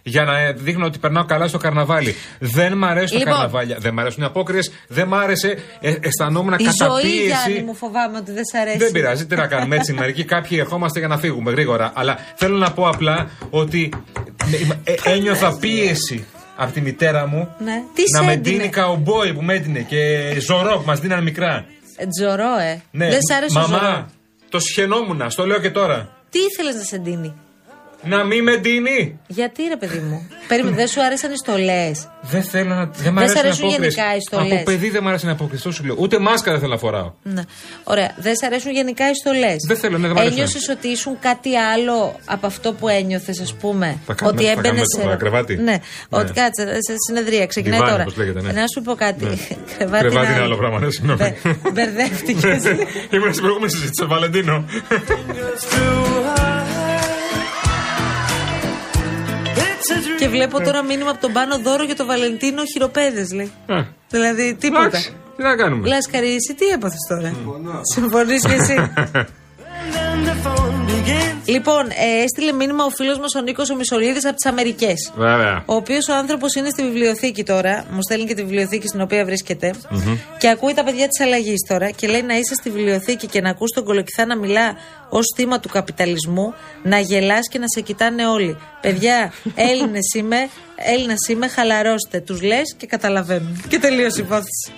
Μ, 0.05 0.09
μ, 0.09 0.11
μ, 0.11 0.11
για 0.11 0.23
να 0.23 0.51
δείχνω 0.51 0.85
ότι 0.85 0.99
περνάω 0.99 1.25
καλά 1.25 1.47
στο 1.47 1.57
καρναβάλι. 1.57 2.15
Δεν 2.39 2.73
μ' 2.77 2.83
αρέσουν 2.85 3.17
Λοιπόν. 3.17 3.33
τα 3.33 3.39
καρναβάλια. 3.39 3.77
Δεν 3.79 3.93
μ' 3.93 3.99
αρέσουν 3.99 4.23
οι 4.23 4.25
απόκριες. 4.25 4.71
Δεν 4.87 5.07
μ' 5.07 5.13
άρεσε. 5.13 5.57
Ε, 5.79 5.95
αισθανόμουν 6.01 6.53
Η 6.53 6.63
ζωή, 6.63 6.71
Γιάννη, 6.75 7.27
καταπίεση. 7.27 7.63
μου 7.65 7.75
φοβάμαι 7.75 8.17
ότι 8.17 8.31
δεν 8.31 8.45
σ' 8.45 8.53
αρέσει. 8.53 8.77
Δεν 8.77 8.91
πειράζει, 8.91 9.25
τι 9.25 9.35
να 9.35 9.47
κάνουμε 9.47 9.75
έτσι. 9.75 9.93
Μερικοί 9.93 10.23
κάποιοι 10.23 10.57
ερχόμαστε 10.61 10.99
για 10.99 11.07
να 11.07 11.17
φύγουμε 11.17 11.51
γρήγορα. 11.51 11.91
Αλλά 11.95 12.17
θέλω 12.35 12.57
να 12.57 12.71
πω 12.71 12.87
απλά 12.87 13.29
ότι 13.49 13.89
ε, 14.85 14.91
ε, 14.91 14.95
ένιωθα 15.13 15.57
πίεση 15.59 16.25
από 16.55 16.71
τη 16.73 16.81
μητέρα 16.81 17.27
μου 17.27 17.55
Ναι. 17.59 17.83
Τι 17.93 18.03
να 18.11 18.19
σε 18.19 18.25
με 18.25 18.31
έντυνε; 18.31 18.55
ντύνει 18.57 18.69
καουμπόι 18.69 19.33
που 19.33 19.41
με 19.41 19.53
έντυνε 19.53 19.79
και 19.79 20.33
ζωρό 20.39 20.77
που 20.77 20.83
μας 20.85 20.99
δίνανε 20.99 21.21
μικρά. 21.21 21.65
Ε, 21.97 22.05
Τζορό, 22.07 22.57
ε. 22.59 22.81
Ναι, 22.91 23.09
Δεν 23.09 23.19
σ' 23.29 23.31
άρεσε 23.35 23.57
ο 23.57 23.61
μαμά, 23.61 23.77
Ζωρό. 23.77 24.05
το 24.49 24.59
σχαινόμουν, 24.59 25.29
στο 25.29 25.45
λέω 25.45 25.59
και 25.59 25.71
τώρα. 25.71 26.09
Τι 26.29 26.39
ήθελες 26.39 26.75
να 26.75 26.81
σε 26.83 26.97
ντύνει; 26.97 27.33
Να 28.03 28.23
μην 28.23 28.43
με 28.43 28.55
ντύνει. 28.57 29.19
Γιατί 29.27 29.63
ρε 29.67 29.77
παιδί 29.77 29.99
μου; 29.99 30.27
Περίμενε, 30.47 30.75
δεν 30.75 30.87
σου 30.87 31.03
άρεσαν 31.03 31.31
οι 31.31 31.37
στολές; 31.37 32.07
Δεν 32.21 32.43
θέλω 32.43 32.73
να. 32.73 32.85
Δεν 32.85 33.13
μ' 33.13 33.17
Δεν 33.17 33.29
σ' 33.29 33.35
αρέσουν 33.35 33.35
οι 33.35 33.39
αρέσουν 33.39 33.65
απόκριες. 33.67 33.93
γενικά 33.93 34.15
οι 34.15 34.19
στολές; 34.21 34.51
Από 34.51 34.63
παιδί 34.63 34.89
δεν 34.89 35.03
μ' 35.03 35.07
αρέσει 35.07 35.25
να 35.25 35.31
απόκριε, 35.31 35.57
αυτό 35.57 35.71
σου 35.71 35.83
λέω. 35.85 35.95
Ούτε 35.99 36.19
μάσκα 36.19 36.51
δεν 36.51 36.59
θέλω 36.59 36.71
να 36.71 36.77
φοράω. 36.79 37.13
Ναι. 37.23 37.41
Ωραία. 37.83 38.11
Δεν 38.17 38.35
σ' 38.35 38.43
αρέσουν 38.43 38.71
γενικά 38.71 39.09
οι 39.09 39.13
στολές; 39.13 39.55
Δεν 39.67 39.77
θέλω, 39.77 39.97
ναι, 39.97 40.07
δεν 40.07 40.15
μ' 40.15 40.19
αρέσουν. 40.19 40.37
Ένιωσες 40.37 40.69
ότι 40.69 40.87
ήσουν 40.87 41.19
κάτι 41.19 41.57
άλλο 41.57 42.19
από 42.25 42.45
αυτό 42.47 42.73
που 42.73 42.87
ένιωθες, 42.87 43.39
ας 43.41 43.53
πούμε; 43.53 43.97
Θα 44.05 44.13
κάνουμε- 44.13 44.39
ότι 44.39 44.47
θα 44.47 44.51
έμπαινες 44.59 44.87
κάνουμε 44.93 45.11
σε. 45.11 45.17
το 45.17 45.23
κρεβάτι. 45.23 45.55
Ναι. 45.55 45.75
Ότι 46.09 46.31
κάτσε, 46.33 46.63
σε 46.87 46.93
συνεδρία. 47.07 47.45
Ξεκινάει 47.45 47.79
Διβάνι, 47.79 47.91
τώρα. 47.97 48.03
όπως 48.07 48.17
λέγεται, 48.17 48.41
ναι. 48.41 48.51
Να 48.51 48.63
σου 48.73 48.81
πω 48.81 48.95
κάτι. 48.95 49.25
Ναι. 49.25 49.35
Κρεβάτι, 49.77 50.03
Κρεβάτι 50.07 50.31
είναι 50.31 50.41
άλλο 50.41 50.55
πράγμα, 50.57 50.79
ναι, 50.79 50.89
συγγνώμη. 50.91 51.33
Μπερδεύτηκες. 51.73 52.63
Ήμουν 53.15 53.31
στην 53.31 53.41
προηγούμενη 53.43 53.71
συζήτηση, 53.71 53.93
στο 53.93 54.07
Βαλεντίνο. 54.07 54.65
Και 60.19 60.27
βλέπω 60.29 60.61
τώρα 60.61 60.83
μήνυμα 60.83 61.09
από 61.09 61.21
τον 61.21 61.33
πάνω 61.33 61.59
δώρο 61.59 61.83
για 61.83 61.95
το 61.95 62.05
Βαλεντίνο 62.05 62.61
χειροπέδες, 62.73 63.33
λέει. 63.33 63.51
Ε, 63.65 63.83
Δηλαδή 64.09 64.55
τίποτα. 64.59 64.85
Εντάξει, 64.85 65.13
τι 65.35 65.43
να 65.43 65.55
κάνουμε; 65.55 65.87
Λάσκαρη, 65.87 66.35
εσύ 66.35 66.53
τι 66.57 66.65
έπαθες 66.65 66.99
τώρα; 67.09 67.33
Συμφωνείς 67.93 68.45
και 68.45 68.53
εσύ; 68.53 68.75
λοιπόν, 71.45 71.89
ε, 71.89 72.23
έστειλε 72.23 72.51
μήνυμα 72.51 72.83
ο 72.85 72.89
φίλος 72.89 73.19
μας 73.19 73.35
ο 73.35 73.41
Νίκος 73.41 73.69
ο 73.69 73.75
Μισολίδη 73.75 74.27
από 74.27 74.35
τις 74.35 74.45
Αμερικές. 74.45 75.11
Βέβαια. 75.15 75.63
Ο 75.65 75.75
οποίος 75.75 76.07
ο 76.07 76.15
άνθρωπος 76.15 76.55
είναι 76.55 76.69
στη 76.69 76.81
βιβλιοθήκη 76.83 77.43
τώρα. 77.43 77.85
Μου 77.91 77.99
στέλνει 78.01 78.25
και 78.25 78.33
τη 78.33 78.43
βιβλιοθήκη 78.43 78.87
στην 78.87 79.01
οποία 79.01 79.25
βρίσκεται. 79.25 79.73
Και 80.37 80.49
ακούει 80.49 80.73
τα 80.73 80.83
παιδιά 80.83 81.07
της 81.07 81.25
αλλαγής 81.25 81.59
τώρα. 81.67 81.89
Και 81.89 82.07
λέει 82.07 82.21
να 82.21 82.33
είσαι 82.33 82.53
στη 82.53 82.69
βιβλιοθήκη 82.69 83.27
και 83.27 83.41
να 83.41 83.49
ακούς 83.49 83.71
τον 83.71 83.83
κολοκυθά 83.83 84.25
να 84.25 84.37
μιλά 84.37 84.75
ως 85.09 85.25
θύμα 85.35 85.59
του 85.59 85.69
καπιταλισμού, 85.69 86.53
να 86.83 86.99
γελάς 86.99 87.47
και 87.49 87.59
να 87.59 87.67
σε 87.67 87.81
κοιτάνε 87.81 88.27
όλοι. 88.27 88.57
Παιδιά, 88.81 89.33
Έλληνες 89.69 90.13
είμαι, 90.15 90.49
Έλληνα 90.75 91.13
είμαι, 91.29 91.47
χαλαρώστε. 91.47 92.19
Τους 92.19 92.41
λες 92.41 92.75
και 92.77 92.87
καταλαβαίνουν. 92.87 93.63
Και 93.67 93.79
τελείωσε 93.79 94.21
η 94.21 94.23
υπόθεση. 94.23 94.71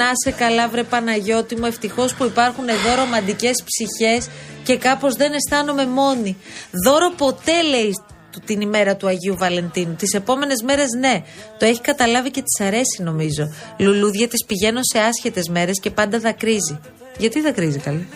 Να 0.00 0.10
σε 0.24 0.30
καλά, 0.30 0.68
βρε 0.68 0.82
Παναγιώτη 0.82 1.56
μου. 1.56 1.66
Ευτυχώς 1.66 2.14
που 2.14 2.24
υπάρχουν 2.24 2.68
εδώ 2.68 2.94
ρομαντικές 2.94 3.62
ψυχές 3.64 4.28
και 4.62 4.76
κάπως 4.76 5.14
δεν 5.14 5.32
αισθάνομαι 5.32 5.86
μόνη. 5.86 6.36
Δώρο 6.84 7.10
ποτέ, 7.16 7.62
λέει 7.62 7.90
του- 8.32 8.40
την 8.44 8.60
ημέρα 8.60 8.96
του 8.96 9.06
Αγίου 9.06 9.36
Βαλεντίνου. 9.36 9.94
Τις 9.94 10.12
επόμενες 10.12 10.62
μέρες, 10.62 10.88
ναι. 10.98 11.22
Το 11.58 11.64
έχει 11.66 11.80
καταλάβει 11.80 12.30
και 12.30 12.42
της 12.42 12.66
αρέσει, 12.66 13.02
νομίζω. 13.02 13.52
Λουλούδια 13.78 14.28
της 14.28 14.44
πηγαίνω 14.46 14.80
σε 14.92 14.98
άσχετες 14.98 15.48
μέρες 15.48 15.80
και 15.80 15.90
πάντα 15.90 16.18
δακρύζει. 16.18 16.78
Γιατί 17.18 17.40
δακρύζει, 17.40 17.78
καλή; 17.78 18.08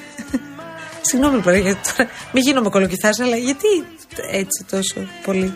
Συγγνώμη, 1.09 1.41
πολύ, 1.41 1.61
γιατί 1.61 1.81
τώρα 1.97 2.11
μην 2.33 2.43
γίνομαι 2.43 2.69
κολοκυθάς, 2.69 3.21
αλλά 3.21 3.37
γιατί 3.37 3.67
έτσι 4.31 4.65
τόσο 4.71 5.07
πολύ; 5.25 5.55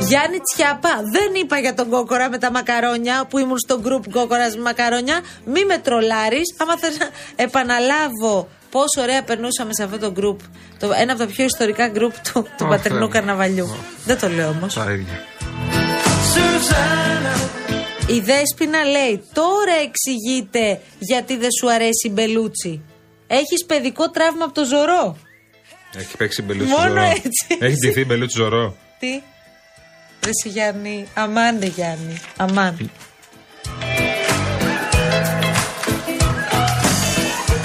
Γιάννη 0.00 0.38
Τσιάπα, 0.52 0.90
δεν 1.12 1.34
είπα 1.42 1.58
για 1.58 1.74
τον 1.74 1.88
κόκορα 1.90 2.28
με 2.30 2.38
τα 2.38 2.50
μακαρόνια 2.50 3.26
που 3.30 3.38
ήμουν 3.38 3.58
στο 3.58 3.80
γκρουπ 3.80 4.10
κόκορας 4.10 4.56
με 4.56 4.62
μακαρόνια. 4.62 5.20
Μη 5.44 5.64
με 5.64 5.78
τρολάρεις. 5.78 6.54
Άμα 6.58 6.78
θε 6.78 6.88
να 6.98 7.08
επαναλάβω 7.36 8.48
πόσο 8.70 9.00
ωραία 9.02 9.22
περνούσαμε 9.22 9.74
σε 9.74 9.82
αυτό 9.82 9.98
το 9.98 10.10
γκρουπ. 10.12 10.40
Το, 10.78 10.92
ένα 11.00 11.12
από 11.12 11.20
τα 11.20 11.26
πιο 11.26 11.44
ιστορικά 11.44 11.88
γκρουπ 11.88 12.12
του, 12.12 12.42
του 12.42 12.64
Ω, 12.64 12.66
πατρινού 12.66 12.96
Θεέ 12.98 13.06
μου. 13.06 13.12
καρναβαλιού. 13.12 13.76
Δεν 14.04 14.18
το 14.20 14.28
λέω 14.28 14.48
όμως. 14.48 14.74
Τα 14.74 14.90
ίδια. 14.92 15.24
Η 18.06 18.20
Δέσποινα 18.20 18.84
λέει: 18.84 19.24
Τώρα 19.32 19.72
εξηγείται 19.82 20.80
γιατί 20.98 21.36
δεν 21.36 21.48
σου 21.60 21.70
αρέσει 21.72 22.06
η 22.06 22.10
Μπελούτσι. 22.12 22.80
Έχεις 23.26 23.64
παιδικό 23.66 24.10
τραύμα 24.10 24.44
από 24.44 24.54
το 24.54 24.64
ζωρό. 24.64 25.16
Έχει 25.96 26.16
παίξει 26.16 26.42
μπελούτσι 26.42 26.72
Μόνο 26.72 26.88
ζωρό. 26.88 27.00
έτσι. 27.00 27.46
Έχει 27.58 27.74
ντυθεί 27.76 28.04
μπελούτσι 28.04 28.36
ζωρό. 28.38 28.76
Τι; 28.98 29.22
Ρε 30.24 30.30
εσύ, 30.30 30.48
Γιάννη. 30.48 31.06
Αμάν, 31.14 31.58
ρε 31.60 31.66
Γιάννη. 31.66 32.20
Αμάν. 32.36 32.90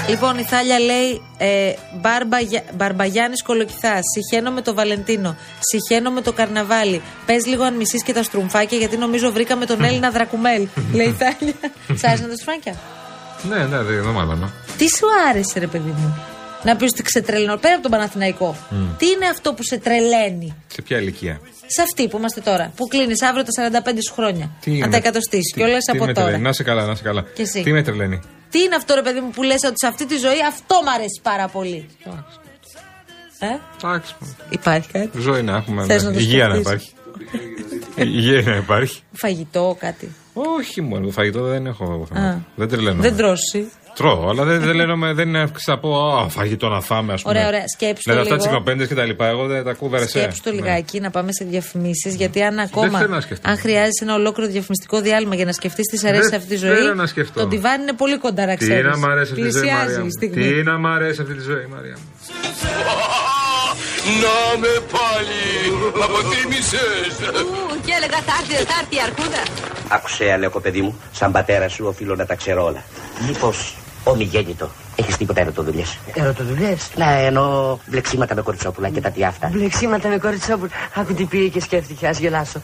Λοιπόν, 0.08 0.38
η 0.38 0.42
Θάλια 0.42 0.78
λέει 0.78 1.22
ε, 1.38 1.72
Μπαρμπαγια, 2.00 2.62
Μπαρμπαγιάννης 2.74 3.42
Κολοκυθάς 3.42 4.00
Συχαίνω 4.14 4.50
με 4.50 4.60
το 4.60 4.74
Βαλεντίνο 4.74 5.36
Συχαίνω 5.60 6.10
με 6.10 6.20
το 6.20 6.32
Καρναβάλι 6.32 7.02
Πες 7.26 7.46
λίγο 7.46 7.64
αν 7.64 7.74
μισείς 7.74 8.02
και 8.02 8.12
τα 8.12 8.22
στρουμφάκια 8.22 8.78
Γιατί 8.78 8.96
νομίζω 8.96 9.32
βρήκαμε 9.32 9.66
τον 9.66 9.84
Έλληνα 9.84 10.10
Δρακουμέλ 10.10 10.66
Λέει 10.94 11.06
η 11.06 11.12
Θάλια 11.18 11.54
Σ' 11.94 12.04
άρεσαν 12.04 12.28
τα 12.28 12.36
στρουμφάκια; 12.36 12.74
Ναι, 13.48 13.56
ναι, 13.56 13.82
δεν 13.82 14.02
δεν 14.02 14.12
μάθαμε. 14.12 14.52
Τι 14.78 14.88
σου 14.88 15.06
άρεσε 15.28 15.58
ρε 15.58 15.66
παιδί 15.66 15.94
μου; 15.96 16.18
Να 16.64 16.76
πεις 16.76 16.90
ότι 16.92 17.02
ξετρελαίνω. 17.02 17.56
Πέρα 17.56 17.74
από 17.74 17.82
τον 17.82 17.90
Παναθηναϊκό. 17.90 18.56
Τι 18.98 19.06
είναι 19.06 19.26
αυτό 19.30 19.54
που 19.54 19.62
σε 19.64 19.78
τρελαίνει; 19.78 20.54
Σε 20.66 20.82
ποια 20.82 20.98
ηλικία; 20.98 21.40
Σε 21.66 21.82
αυτή 21.82 22.08
που 22.08 22.16
είμαστε 22.18 22.40
τώρα. 22.40 22.72
Που 22.76 22.86
κλείνεις 22.86 23.22
αύριο 23.22 23.44
τα 23.44 23.80
45 23.84 23.98
σου 24.08 24.14
χρόνια. 24.14 24.50
Τι 24.60 24.70
να 24.70 24.76
είναι- 24.76 24.88
τα 24.90 24.96
εκατοστήσεις. 24.96 25.52
τι- 25.52 25.60
Και 25.60 25.66
όλα 25.66 25.78
τι 25.78 25.96
από 25.96 26.04
με 26.06 26.12
τώρα. 26.12 26.26
τρελαίνει. 26.26 26.42
Να 26.42 26.52
σε 26.52 26.62
καλά, 26.62 26.86
να 26.86 26.94
σε 26.94 27.02
καλά. 27.02 27.22
Και 27.34 27.42
εσύ. 27.42 27.62
Τι 27.62 27.72
με 27.72 27.82
τρελαίνει; 27.82 28.20
Τι 28.50 28.58
είναι 28.62 28.74
αυτό, 28.74 28.94
ρε 28.94 29.02
παιδί 29.02 29.20
μου, 29.20 29.30
που 29.30 29.42
λες 29.42 29.62
ότι 29.64 29.74
σε 29.76 29.86
αυτή 29.86 30.06
τη 30.06 30.16
ζωή 30.16 30.42
αυτό 30.48 30.74
μ' 30.84 30.88
αρέσει 30.88 31.20
πάρα 31.22 31.48
πολύ; 31.48 31.86
Ε, 33.38 33.46
Εντάξει. 33.82 34.14
υπάρχει 34.50 34.88
κάτι; 34.92 35.18
Ζωή 35.20 35.42
να 35.42 35.56
έχουμε. 35.56 35.84
Θες 35.84 36.02
ναι. 36.02 36.08
να 36.08 36.14
το 36.14 36.20
Υγεία 36.20 36.48
να 36.48 36.54
σκεφτείς; 36.54 36.72
υπάρχει. 36.72 36.92
Υγεία 37.96 38.42
να 38.42 38.56
υπάρχει. 38.56 39.00
Φαγητό, 39.12 39.76
κάτι. 39.80 40.14
Όχι 40.32 40.80
μόνο, 40.80 41.04
το 41.06 41.12
φαγητό 41.12 41.42
δεν 41.42 41.66
έχω 41.66 41.84
εγώ 41.84 42.06
θέμα. 42.12 42.28
Α. 42.28 42.36
Δεν 42.54 42.68
τρελαίνω. 42.68 43.02
Δεν 43.02 43.16
τρώσει. 43.16 43.70
Τρώω, 43.94 44.28
αλλά 44.28 44.44
δεν, 44.44 44.60
δεν, 44.60 44.74
λένε, 44.74 45.12
δεν 45.12 45.28
είναι 45.28 45.46
να 45.66 45.78
πω 45.78 46.16
«Α, 46.18 46.28
φαγητό 46.28 46.68
να 46.68 46.80
φάμε, 46.80 47.12
ας 47.12 47.22
πούμε. 47.22 47.34
Ωραία, 47.34 47.48
ωραία. 47.48 47.64
Σκέψου 47.74 48.02
Ναι, 48.06 48.14
το 48.14 48.20
αυτά 48.20 48.32
λίγο. 48.34 48.44
τις 48.44 48.52
κλοπέντε 48.54 48.86
και 48.86 48.94
τα 48.94 49.04
λοιπά. 49.04 49.26
Εγώ 49.26 49.46
δεν 49.46 49.64
τα 49.64 49.70
ακούω 49.70 49.88
βερεσέ. 49.88 50.18
Σκέψου 50.18 50.40
το 50.42 50.50
Ναι. 50.50 50.56
λιγάκι 50.56 51.00
να 51.00 51.10
πάμε 51.10 51.32
σε 51.32 51.44
διαφημίσεις. 51.44 52.14
Γιατί 52.14 52.42
αν 52.42 52.58
ακόμα. 52.58 52.98
θέλω 52.98 53.14
να 53.14 53.20
σκεφτώ. 53.20 53.50
αν 53.50 53.58
χρειάζεσαι 53.58 54.02
ένα 54.02 54.14
ολόκληρο 54.14 54.50
διαφημιστικό 54.50 55.00
διάλειμμα 55.00 55.34
για 55.34 55.44
να 55.44 55.52
σκεφτείς 55.52 55.86
τι 55.86 56.06
αρέσει 56.08 56.20
Δεν 56.20 56.30
σε 56.30 56.36
αυτή 56.36 56.48
τη 56.48 56.56
ζωή. 56.56 56.74
θέλω 56.74 56.94
να 56.94 57.06
σκεφτώ. 57.06 57.40
Το 57.40 57.46
τιβάνι 57.48 57.82
είναι 57.82 57.92
πολύ 57.92 58.18
κοντά, 58.18 58.46
να 58.46 58.56
Τι 58.56 58.64
ξέρεις. 58.64 58.84
να 58.90 58.96
μ' 58.96 59.04
αρέσει 59.04 59.32
αυτή 59.32 59.44
τη 59.44 59.50
ζωή, 59.50 59.62
Μαρία 59.62 59.76
Πλησιάζει 59.84 60.00
μου. 60.00 60.06
η 60.06 60.10
στιγμή. 60.10 60.52
Τι 60.52 60.62
να 60.62 60.78
μ' 60.78 60.86
αρέσει 60.86 61.20
αυτή 61.20 61.34
τη 61.34 61.42
ζωή, 61.42 61.66
Μαρία 61.74 61.96
μου. 62.00 62.08
Να 64.24 64.58
με 64.58 64.72
πάλι, 64.94 65.42
αποτίμησες. 66.04 67.12
Και 67.84 67.92
έλεγα 67.96 68.18
θα 68.26 68.32
έρθει, 68.40 68.54
θα 68.64 68.74
έρθει 68.80 68.94
η 68.96 69.00
αρκούδα. 69.06 69.42
Άκουσε, 69.88 70.32
Αλέκο, 70.32 70.60
παιδί 70.60 70.80
μου, 70.82 71.00
σαν 71.12 71.32
πατέρα 71.32 71.68
σου 71.68 71.84
οφείλω 71.88 72.14
να 72.14 72.26
τα 72.26 72.34
ξέρω 72.34 72.64
όλα. 72.64 72.82
Μήπως 73.26 73.76
ομιγέννητο. 74.04 74.68
Έχεις 74.96 75.16
τίποτα 75.16 75.40
ερωτοδουλειές. 75.40 75.98
Ερωτοδουλειές; 76.14 76.90
Να 76.96 77.10
εννοώ 77.10 77.78
μπλεξίματα 77.86 78.34
με 78.34 78.42
κοριτσόπουλα 78.42 78.88
και 78.88 79.00
τα 79.00 79.10
τι 79.10 79.24
αυτά. 79.24 79.48
Μπλεξίματα 79.52 80.08
με 80.08 80.18
κοριτσόπουλ. 80.18 80.68
Άκου 80.94 81.14
τι 81.14 81.24
πήγε 81.24 81.48
και 81.48 81.60
σκέφτηκε, 81.60 82.06
ας 82.06 82.18
γελάσω. 82.18 82.60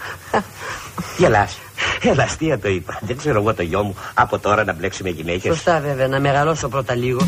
Γελάς. 1.18 1.58
Ελαστία 2.02 2.58
το 2.58 2.68
είπα. 2.68 2.98
Δεν 3.00 3.16
ξέρω 3.16 3.40
εγώ 3.40 3.54
το 3.54 3.62
γιο 3.62 3.82
μου 3.82 3.96
από 4.14 4.38
τώρα 4.38 4.64
να 4.64 4.72
μπλέξει 4.72 5.02
με 5.02 5.08
γυναίκες. 5.08 5.54
Σωστά 5.54 5.80
βέβαια, 5.80 6.08
να 6.08 6.20
μεγαλώσω 6.20 6.68
πρώτα 6.68 6.94
λίγο. 6.94 7.20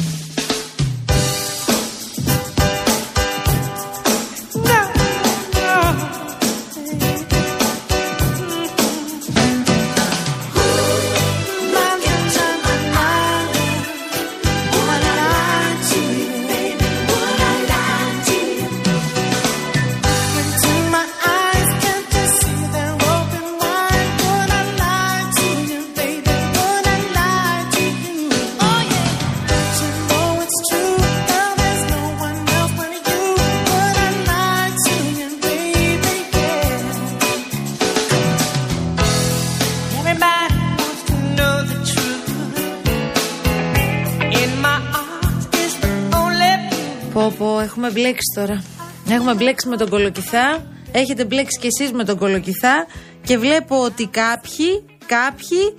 Έχουμε 47.72 47.90
μπλέξει 47.90 48.32
τώρα. 48.34 48.62
Έχουμε 49.08 49.34
μπλέξει 49.34 49.68
με 49.68 49.76
τον 49.76 49.88
κολοκυθά. 49.88 50.66
Έχετε 50.92 51.24
μπλέξει 51.24 51.58
κι 51.60 51.66
εσείς 51.66 51.92
με 51.92 52.04
τον 52.04 52.18
κολοκυθά. 52.18 52.86
Και 53.22 53.38
βλέπω 53.38 53.82
ότι 53.82 54.06
κάποιοι, 54.06 54.84
κάποιοι 55.06 55.74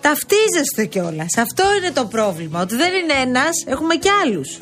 ταυτίζεστε 0.00 0.84
κιόλας. 0.84 1.36
Αυτό 1.38 1.64
είναι 1.78 1.90
το 1.90 2.04
πρόβλημα. 2.04 2.60
Ότι 2.60 2.76
δεν 2.76 2.92
είναι 2.94 3.12
ένας, 3.22 3.64
έχουμε 3.66 3.94
κι 3.94 4.08
άλλους. 4.08 4.58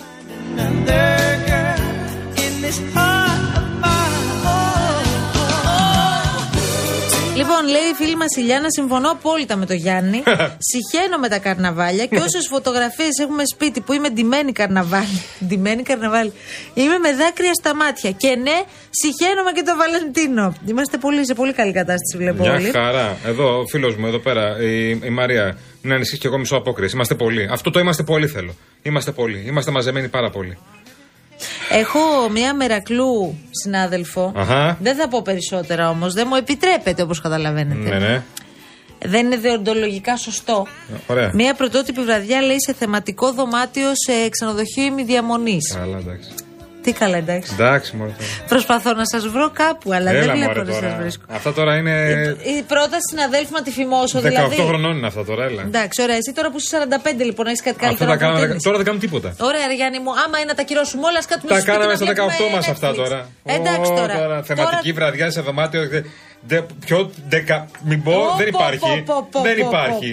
Λοιπόν, 7.41 7.63
λέει 7.69 7.89
η 7.93 7.95
φίλη 7.95 8.17
μας 8.17 8.37
η 8.37 8.41
Λιάννα, 8.41 8.71
συμφωνώ 8.71 9.11
απόλυτα 9.11 9.57
με 9.57 9.67
τον 9.67 9.77
Γιάννη. 9.77 10.23
Συχαίνω 10.69 11.19
με 11.21 11.29
τα 11.29 11.39
καρναβάλια 11.39 12.07
και 12.07 12.17
όσες 12.17 12.47
φωτογραφίες 12.51 13.19
έχουμε 13.23 13.43
σπίτι 13.53 13.81
που 13.81 13.93
είμαι 13.93 14.09
ντυμένη 14.09 14.53
καρναβάλι. 14.53 15.23
ντυμένη 15.47 15.83
καρναβάλι. 15.83 16.33
Είμαι 16.75 16.99
με 16.99 17.15
δάκρυα 17.15 17.55
στα 17.55 17.75
μάτια. 17.75 18.11
Και 18.11 18.29
ναι, 18.29 18.63
συχαίνομαι 18.91 19.53
και 19.53 19.63
το 19.63 19.77
Βαλεντίνο. 19.77 20.55
Είμαστε 20.67 20.97
πολύ, 20.99 21.27
σε 21.27 21.35
πολύ 21.35 21.53
καλή 21.53 21.73
κατάσταση, 21.73 22.17
βλέπω 22.17 22.43
Μια 22.43 22.53
όλοι. 22.53 22.71
χαρά. 22.71 23.17
Εδώ, 23.25 23.59
ο 23.59 23.67
φίλος 23.67 23.97
μου, 23.97 24.07
εδώ 24.07 24.19
πέρα, 24.19 24.63
η, 24.63 24.91
η 24.91 25.11
Μαρία. 25.11 25.59
Μην 25.83 25.93
ανησυχείς 25.93 26.21
και 26.21 26.27
εγώ 26.27 26.39
μισό 26.39 26.57
απόκριση. 26.57 26.95
Είμαστε 26.95 27.15
πολλοί. 27.15 27.49
Αυτό 27.51 27.71
το 27.71 27.79
είμαστε 27.79 28.03
πολύ 28.03 28.27
θέλω. 28.27 28.55
Είμαστε 28.83 29.13
πολλοί. 29.13 29.45
Είμαστε 29.47 29.71
μαζεμένοι 29.71 30.09
πάρα 30.09 30.31
πολύ. 30.31 30.59
Έχω 31.71 32.29
μία 32.31 32.55
μερακλού 32.55 33.39
συνάδελφο. 33.51 34.33
Αχα. 34.37 34.79
Δεν 34.81 34.97
θα 34.97 35.09
πω 35.09 35.23
περισσότερα 35.23 35.89
όμως. 35.91 36.13
Δεν 36.15 36.27
μου 36.29 36.35
επιτρέπεται 36.35 37.03
όπως 37.03 37.21
καταλαβαίνετε. 37.21 37.89
Ναι, 37.89 37.99
ναι. 37.99 38.23
Δεν 39.07 39.27
είναι 39.27 39.37
δεοντολογικά 39.37 40.17
σωστό. 40.17 40.67
Ωραία. 41.07 41.31
Μία 41.35 41.55
πρωτότυπη 41.55 42.01
βραδιά 42.03 42.41
λέει 42.43 42.61
σε 42.61 42.73
θεματικό 42.73 43.33
δωμάτιο 43.33 43.91
σε 44.07 44.29
ξενοδοχείο 44.29 44.85
ημιδιαμονής. 44.85 45.75
Καλά, 45.75 45.97
εντάξει. 45.99 46.31
Τι 46.85 46.93
καλά, 46.93 47.17
εντάξει. 47.17 47.51
Εντάξει, 47.55 47.97
μωρέ. 47.97 48.11
τώρα. 48.11 48.31
Προσπαθώ 48.49 48.93
να 48.93 49.05
σας 49.13 49.27
βρω 49.29 49.51
κάπου, 49.51 49.93
αλλά 49.93 50.11
Έλα, 50.11 50.21
δεν 50.21 50.35
βλέπω 50.37 50.47
μωρέ, 50.53 50.61
να 50.63 50.73
σας 50.73 50.81
τώρα. 50.83 50.97
βρίσκω. 51.01 51.25
Αυτά 51.29 51.53
τώρα 51.53 51.77
είναι. 51.77 51.93
Η 52.59 52.63
πρόταση 52.63 53.07
συναδέλφου 53.11 53.53
να 53.53 53.63
τη 53.63 53.71
φημώσω, 53.71 54.19
18 54.19 54.23
δηλαδή. 54.23 54.57
χρονών 54.57 54.97
είναι 54.97 55.07
αυτά 55.07 55.25
τώρα, 55.25 55.45
έλα. 55.45 55.63
Εντάξει, 55.63 56.03
ωραία. 56.03 56.17
Εσύ 56.17 56.33
τώρα 56.35 56.51
που 56.51 56.57
είσαι 56.59 56.69
45 57.21 57.25
λοιπόν, 57.25 57.47
έχεις 57.47 57.63
κάτι 57.63 57.71
Αυτά 57.77 57.87
καλύτερο 57.87 58.09
τα 58.11 58.15
να 58.15 58.21
κάναμε. 58.21 58.39
προτείνεις. 58.39 58.63
Τώρα 58.63 58.77
δεν 58.77 58.87
κάνουμε 58.87 59.05
τίποτα. 59.07 59.29
Ωραία, 59.49 59.67
ρε 59.67 59.75
Γιάννη 59.75 59.99
μου, 60.05 60.11
άμα 60.27 60.37
είναι 60.39 60.51
να 60.53 60.55
τα 60.55 60.63
κυρώσουμε 60.63 61.05
όλα, 61.11 61.19
ας 61.19 61.27
κάτσουμε 61.31 61.51
Τα 61.53 61.59
στο 61.59 61.65
σπίτι 61.65 61.77
κάναμε 61.77 61.93
να 61.93 61.99
στα 62.01 62.07
18 62.07 62.29
βλέπουμε 62.29 62.57
μας 62.57 62.69
αυτά 62.75 62.89
Netflix. 62.91 62.95
τώρα. 63.03 63.19
Εντάξει 63.57 63.91
Ω, 63.93 63.95
τώρα. 64.01 64.43
Θεματική 64.49 64.93
βραδιά 64.93 65.31
σε 65.31 65.41
δωμάτιο. 65.41 65.81
δε- 65.89 66.03
δε- 66.51 66.63
Πιο 66.87 67.11
δεκα. 67.29 67.59
Μην 67.91 68.03
πω, 68.03 68.13
Πω, 68.13 68.35
δεν 68.43 68.51
πω, 68.51 68.59
υπάρχει. 68.59 68.79
πω, 68.79 69.15
πω, 69.15 69.29
πω, 69.31 69.41
Δεν 69.47 69.57
πω, 69.61 69.67
υπάρχει. 69.69 70.11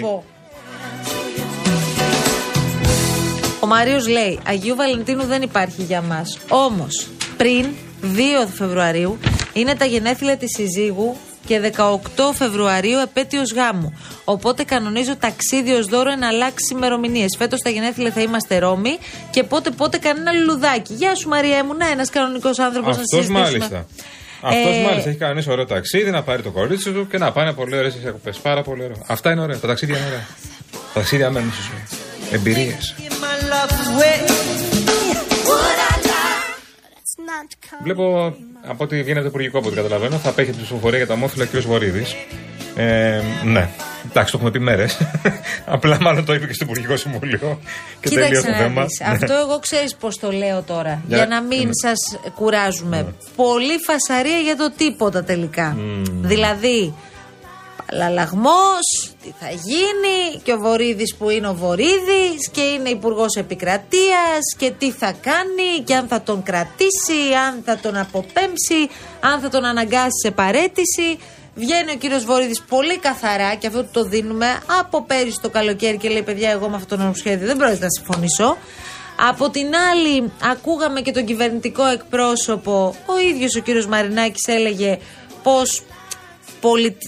Ο 3.64 3.66
Μάριος 3.68 4.08
λέει: 4.08 4.40
Αγίου 4.48 4.76
Βαλεντίνου 4.76 5.24
δεν 5.24 5.42
υπάρχει 5.42 5.84
για 5.84 6.02
μας. 6.02 6.38
Όμως, 6.50 7.08
πριν 7.38 7.66
2 8.02 8.48
Φεβρουαρίου 8.54 9.18
είναι 9.54 9.76
τα 9.76 9.86
γενέθλια 9.86 10.38
της 10.38 10.50
συζύγου 10.58 11.16
και 11.46 11.60
18 11.60 12.34
Φεβρουαρίου 12.34 12.98
επέτειος 13.00 13.54
γάμου. 13.54 13.98
Οπότε 14.26 14.64
κανονίζω 14.64 15.16
ταξίδι 15.16 15.72
ως 15.72 15.86
δώρο 15.86 16.16
να 16.16 16.28
αλλάξει 16.28 16.74
ημερομηνίες. 16.74 17.36
Φέτος 17.38 17.60
τα 17.60 17.70
γενέθλια 17.70 18.12
θα 18.12 18.22
είμαστε 18.22 18.60
Ρώμη 18.60 18.98
και 19.32 19.44
πότε 19.44 19.70
πότε 19.70 19.98
κανένα 19.98 20.32
λουλουδάκι. 20.32 20.94
Γεια 20.94 21.16
σου 21.16 21.30
Μαρία 21.30 21.66
μου, 21.66 21.74
να 21.74 21.88
ένας 21.90 22.10
κανονικός 22.10 22.60
άνθρωπος 22.60 22.96
να 22.96 23.02
Αυτός 23.02 23.20
συζητήσουμε. 23.20 23.40
μάλιστα. 23.40 23.86
Αυτός 24.42 24.76
Ε, 24.76 24.84
μάλιστα 24.84 25.10
έχει 25.10 25.18
κανονίσει 25.18 25.52
ωραίο 25.52 25.66
ταξίδι, 25.66 26.12
να 26.12 26.24
πάρει 26.24 26.42
το 26.42 26.52
κορίτσι 26.52 26.92
του 26.92 27.08
και 27.08 27.18
να 27.18 27.32
πάνε 27.32 27.54
πολύ 27.54 27.78
ωραίες 27.78 27.96
διακοπέ. 27.96 28.32
Πάρα 28.42 28.62
πολύ 28.62 28.84
ωραίο. 28.84 29.04
Αυτά 29.08 29.32
είναι 29.32 29.42
ωραία. 29.42 29.58
Τα 29.60 29.68
ταξίδια 29.68 29.98
είναι 29.98 30.06
ωραία. 30.08 30.26
Τα 30.72 30.78
ταξίδια 30.94 31.30
μένουν 31.30 31.52
στη 31.52 31.62
ζωή. 31.62 32.01
Εμπειρίες. 32.32 32.96
my 32.98 33.36
love's 33.54 34.02
way. 34.02 34.32
Βλέπω 37.84 38.36
από 38.68 38.84
ό,τι 38.84 38.96
βγαίνει 38.96 39.12
από 39.12 39.22
το 39.22 39.28
Υπουργικό, 39.28 39.58
από 39.58 39.68
ό,τι 39.68 39.76
καταλαβαίνω, 39.76 40.18
θα 40.18 40.30
απέχει 40.30 40.52
την 40.52 40.62
ψηφοφορία 40.62 40.98
για 40.98 41.08
τα 41.08 41.14
ομόφυλα 41.14 41.44
ο 41.54 41.58
κ. 41.58 41.62
Βορύδης. 41.62 42.16
Ε, 42.76 43.22
ναι. 43.44 43.70
Εντάξει, 44.10 44.32
το 44.32 44.38
έχουμε 44.38 44.52
πει 44.52 44.60
μέρες. 44.60 44.98
Απλά 45.66 45.98
μάλλον 46.02 46.26
το 46.26 46.34
είπε 46.34 46.46
και 46.48 46.54
στο 46.54 46.64
Υπουργικό 46.66 46.98
Συμβούλιο. 46.98 47.60
Και 48.00 48.10
τελείωσε 48.10 48.30
Κοίταξε 48.30 48.42
το 48.48 48.52
να 48.52 48.58
θέμα. 48.58 48.84
δεις. 48.86 49.00
Ναι. 49.00 49.08
Αυτό 49.14 49.34
εγώ 49.34 49.60
ξέρεις 49.60 49.96
πώς 49.96 50.20
το 50.20 50.32
λέω 50.32 50.62
τώρα. 50.62 51.02
Για- 51.08 51.18
Για, 51.18 51.26
να 51.28 51.42
μην 51.42 51.64
ναι. 51.66 51.70
σας 51.82 52.20
κουράζουμε. 52.36 53.14
Πολύ 53.36 53.78
φασαρία 53.86 54.38
για 54.38 54.56
το 54.56 54.72
τίποτα 54.78 55.24
τελικά. 55.24 55.78
Δηλαδή, 56.22 56.94
λαλαγμός, 57.92 59.14
τι 59.22 59.34
θα 59.40 59.50
γίνει 59.50 60.42
και 60.44 60.54
ο 60.54 60.58
Βορύδης 60.58 61.16
που 61.16 61.30
είναι 61.30 61.48
ο 61.48 61.54
Βορύδης 61.54 62.50
και 62.52 62.62
είναι 62.62 62.90
υπουργός 62.90 63.36
επικρατείας 63.36 64.56
και 64.58 64.72
τι 64.78 64.92
θα 64.92 65.14
κάνει 65.22 65.84
και 65.84 65.96
αν 65.96 66.08
θα 66.08 66.22
τον 66.22 66.44
κρατήσει, 66.44 67.34
αν 67.48 67.62
θα 67.66 67.78
τον 67.78 67.98
αποπέμψει, 67.98 68.90
αν 69.20 69.40
θα 69.40 69.50
τον 69.50 69.66
αναγκάσει 69.66 70.20
σε 70.24 70.32
παρέτηση. 70.32 71.18
Βγαίνει 71.56 71.92
ο 71.92 71.96
κύριος 71.96 72.26
Βορύδης 72.26 72.62
πολύ 72.62 72.98
καθαρά 72.98 73.56
και 73.56 73.68
αυτό 73.68 73.84
του 73.84 73.90
το 73.92 74.04
δίνουμε 74.04 74.60
από 74.80 75.04
πέρυσι 75.04 75.40
το 75.42 75.50
καλοκαίρι 75.50 75.98
και 75.98 76.10
λέει: 76.10 76.22
Παιδιά, 76.24 76.50
εγώ 76.50 76.70
με 76.70 76.76
αυτό 76.76 76.96
το 76.96 77.02
νομοσχέδιο 77.02 77.48
δεν 77.48 77.58
πρόκειται 77.58 77.84
να 77.84 77.90
συμφωνήσω. 77.90 78.58
Από 79.30 79.50
την 79.50 79.68
άλλη, 79.92 80.32
ακούγαμε 80.52 81.02
και 81.02 81.12
τον 81.12 81.26
κυβερνητικό 81.26 81.86
εκπρόσωπο, 81.86 82.96
ο 83.06 83.20
ίδιος 83.20 83.56
ο 83.56 83.60
κύριος 83.60 83.88
Μαρινάκης 83.88 84.48
έλεγε 84.48 84.98
πως 85.44 85.84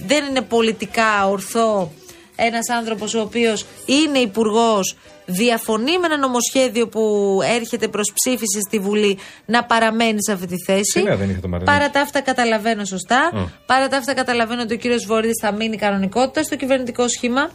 δεν 0.06 0.24
είναι 0.24 0.42
πολιτικά 0.42 1.28
ορθό 1.28 1.92
ένας 2.36 2.68
άνθρωπος 2.68 3.14
ο 3.14 3.20
οποίος 3.20 3.66
είναι 3.86 4.18
υπουργός, 4.18 4.96
διαφωνεί 5.26 5.98
με 5.98 6.06
ένα 6.06 6.18
νομοσχέδιο 6.18 6.88
που 6.88 7.38
έρχεται 7.44 7.88
προς 7.88 8.12
ψήφιση 8.14 8.60
στη 8.66 8.78
Βουλή 8.78 9.18
να 9.46 9.64
παραμένει 9.64 10.18
σε 10.24 10.32
αυτή 10.32 10.46
τη 10.46 10.56
θέση. 10.66 10.92
Τι 10.92 11.02
νέα 11.02 11.16
δεν 11.16 11.30
είχε 11.30 11.40
το 11.40 11.48
Μαρινάκη. 11.48 11.78
Παρά 11.78 11.90
τα 11.90 12.00
αυτά 12.00 12.20
καταλαβαίνω 12.20 12.84
σωστά. 12.84 13.30
Ω. 13.34 13.48
Παρά 13.66 13.88
τα 13.88 13.96
αυτά 13.96 14.14
καταλαβαίνω 14.14 14.62
ότι 14.62 14.74
ο 14.74 14.76
κύριος 14.76 15.06
Βορύδης 15.06 15.38
θα 15.40 15.52
μείνει 15.52 15.76
κανονικότητα 15.76 16.42
στο 16.42 16.56
κυβερνητικό 16.56 17.08
σχήμα. 17.08 17.50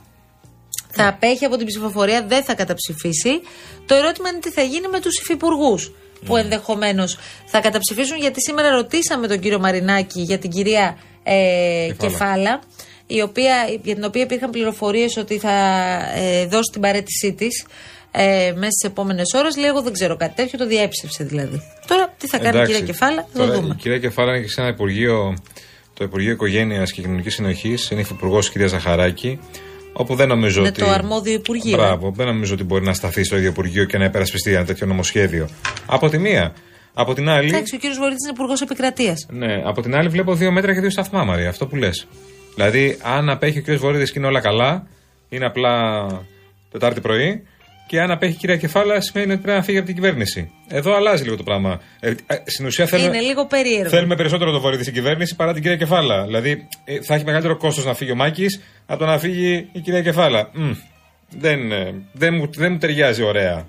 Θα 0.91 1.07
απέχει 1.07 1.45
από 1.45 1.57
την 1.57 1.65
ψηφοφορία, 1.65 2.25
δεν 2.27 2.43
θα 2.43 2.55
καταψηφίσει. 2.55 3.41
Το 3.85 3.95
ερώτημα 3.95 4.29
είναι 4.29 4.39
τι 4.39 4.51
θα 4.51 4.61
γίνει 4.61 4.87
με 4.87 4.99
τους 4.99 5.19
υφυπουργούς 5.19 5.91
που 6.25 6.37
ενδεχομένως 6.37 7.17
θα 7.45 7.61
καταψηφίσουν. 7.61 8.17
Γιατί 8.17 8.41
σήμερα 8.41 8.69
ρωτήσαμε 8.69 9.27
τον 9.27 9.39
κύριο 9.39 9.59
Μαρινάκη 9.59 10.21
για 10.21 10.37
την 10.37 10.49
κυρία 10.49 10.97
ε, 11.23 11.33
Κεφάλα. 11.87 12.09
Κεφάλα, 12.09 12.61
η 13.07 13.21
οποία, 13.21 13.55
για 13.83 13.95
την 13.95 14.03
οποία 14.03 14.21
υπήρχαν 14.21 14.49
πληροφορίες 14.49 15.17
ότι 15.17 15.37
θα 15.37 15.51
ε, 16.15 16.45
δώσει 16.45 16.71
την 16.71 16.81
παρέτησή 16.81 17.33
της 17.33 17.65
ε, 18.11 18.51
μέσα 18.55 18.71
στις 18.71 18.89
επόμενες 18.89 19.33
ώρες. 19.35 19.57
Λέει: 19.57 19.69
Εγώ 19.69 19.81
δεν 19.81 19.93
ξέρω 19.93 20.15
κάτι 20.15 20.35
τέτοιο, 20.35 20.57
το 20.57 20.67
διέψευσε 20.67 21.23
δηλαδή. 21.23 21.61
Τώρα 21.87 22.13
τι 22.17 22.27
θα 22.27 22.37
κάνει 22.37 22.47
η 22.47 22.59
Εντάξει, 22.59 22.71
κυρία 22.71 22.85
Κεφάλα, 22.85 23.15
θα 23.15 23.27
το 23.33 23.45
τώρα 23.45 23.59
δούμε. 23.59 23.73
Η 23.77 23.81
κυρία 23.81 23.99
Κεφάλα 23.99 24.35
είναι 24.35 24.45
και 24.45 24.49
σε 24.49 24.61
ένα 24.61 24.69
Υπουργείο, 24.69 25.33
το 25.93 26.03
Υπουργείο 26.03 26.31
Οικογένειας 26.31 26.91
και 26.91 27.01
Κοινωνικής 27.01 27.33
Συνοχής. 27.33 27.89
Είναι 27.89 28.01
υφυπουργός 28.01 28.47
η 28.47 28.51
κυρίας 28.51 28.69
Ζαχαράκη. 28.69 29.39
Όπου 29.99 30.15
δεν 30.15 30.27
νομίζω 30.27 30.59
Είναι 30.59 30.69
ότι. 30.69 30.81
το 30.81 30.89
αρμόδιο 30.89 31.33
Υπουργείο. 31.33 31.77
Μπράβο, 31.77 32.11
δεν 32.15 32.25
νομίζω 32.27 32.53
ότι 32.53 32.63
μπορεί 32.63 32.85
να 32.85 32.93
σταθεί 32.93 33.23
στο 33.23 33.35
ίδιο 33.37 33.49
Υπουργείο 33.49 33.85
και 33.85 33.97
να 33.97 34.05
υπερασπιστεί 34.05 34.53
ένα 34.53 34.65
τέτοιο 34.65 34.87
νομοσχέδιο. 34.87 35.49
Από 35.85 36.09
τη 36.09 36.17
μία. 36.17 36.53
Από 36.93 37.13
την 37.13 37.29
άλλη. 37.29 37.47
Εντάξει, 37.47 37.75
ο 37.75 37.77
κύριος 37.77 37.97
Βορύδης 37.97 38.23
είναι 38.23 38.31
υπουργός 38.35 38.61
επικρατείας. 38.61 39.27
Ναι, 39.29 39.61
από 39.65 39.81
την 39.81 39.95
άλλη 39.95 40.07
βλέπω 40.09 40.35
δύο 40.35 40.51
μέτρα 40.51 40.73
και 40.73 40.79
δύο 40.79 40.89
σταθμά, 40.89 41.23
Μαρία, 41.23 41.49
αυτό 41.49 41.67
που 41.67 41.75
λες. 41.75 42.07
Δηλαδή, 42.55 42.97
αν 43.01 43.29
απέχει 43.29 43.59
ο 43.59 43.61
κ. 43.61 43.77
Βορύδης 43.77 44.11
και 44.11 44.19
είναι 44.19 44.27
όλα 44.27 44.39
καλά, 44.39 44.87
είναι 45.29 45.45
απλά 45.45 46.05
Τετάρτη 46.71 47.01
πρωί. 47.01 47.43
Και 47.89 48.01
αν 48.01 48.11
απέχει 48.11 48.33
η 48.33 48.35
κυρία 48.35 48.57
Κεφάλα, 48.57 49.01
σημαίνει 49.01 49.31
ότι 49.31 49.41
πρέπει 49.41 49.57
να 49.57 49.63
φύγει 49.63 49.77
από 49.77 49.85
την 49.85 49.95
κυβέρνηση. 49.95 50.51
Εδώ 50.67 50.95
αλλάζει 50.95 51.23
λίγο 51.23 51.35
το 51.37 51.43
πράγμα. 51.43 51.81
Ε, 51.99 52.09
ε, 52.09 52.35
στην 52.45 52.65
ουσία 52.65 52.85
θέλουμε, 52.85 53.07
Είναι 53.07 53.25
λίγο 53.25 53.45
περίεργο. 53.45 53.89
θέλουμε 53.89 54.15
περισσότερο 54.15 54.51
το 54.51 54.59
Βορύδη 54.59 54.81
στην 54.81 54.93
κυβέρνηση 54.93 55.35
παρά 55.35 55.53
την 55.53 55.61
κυρία 55.61 55.77
Κεφάλα. 55.77 56.23
Δηλαδή, 56.25 56.67
ε, 56.83 57.01
θα 57.01 57.13
έχει 57.15 57.23
μεγαλύτερο 57.25 57.57
κόστος 57.57 57.85
να 57.85 57.93
φύγει 57.93 58.11
ο 58.11 58.15
Μάκης 58.15 58.61
από 58.85 58.99
το 58.99 59.05
να 59.05 59.19
φύγει 59.19 59.69
η 59.71 59.79
κυρία 59.79 60.01
Κεφάλα. 60.01 60.49
Μμ, 60.53 60.71
δεν, 61.29 61.71
ε, 61.71 61.93
δεν, 62.11 62.33
μου, 62.33 62.49
δεν 62.55 62.71
μου 62.71 62.77
ταιριάζει 62.77 63.23
ωραία. 63.23 63.65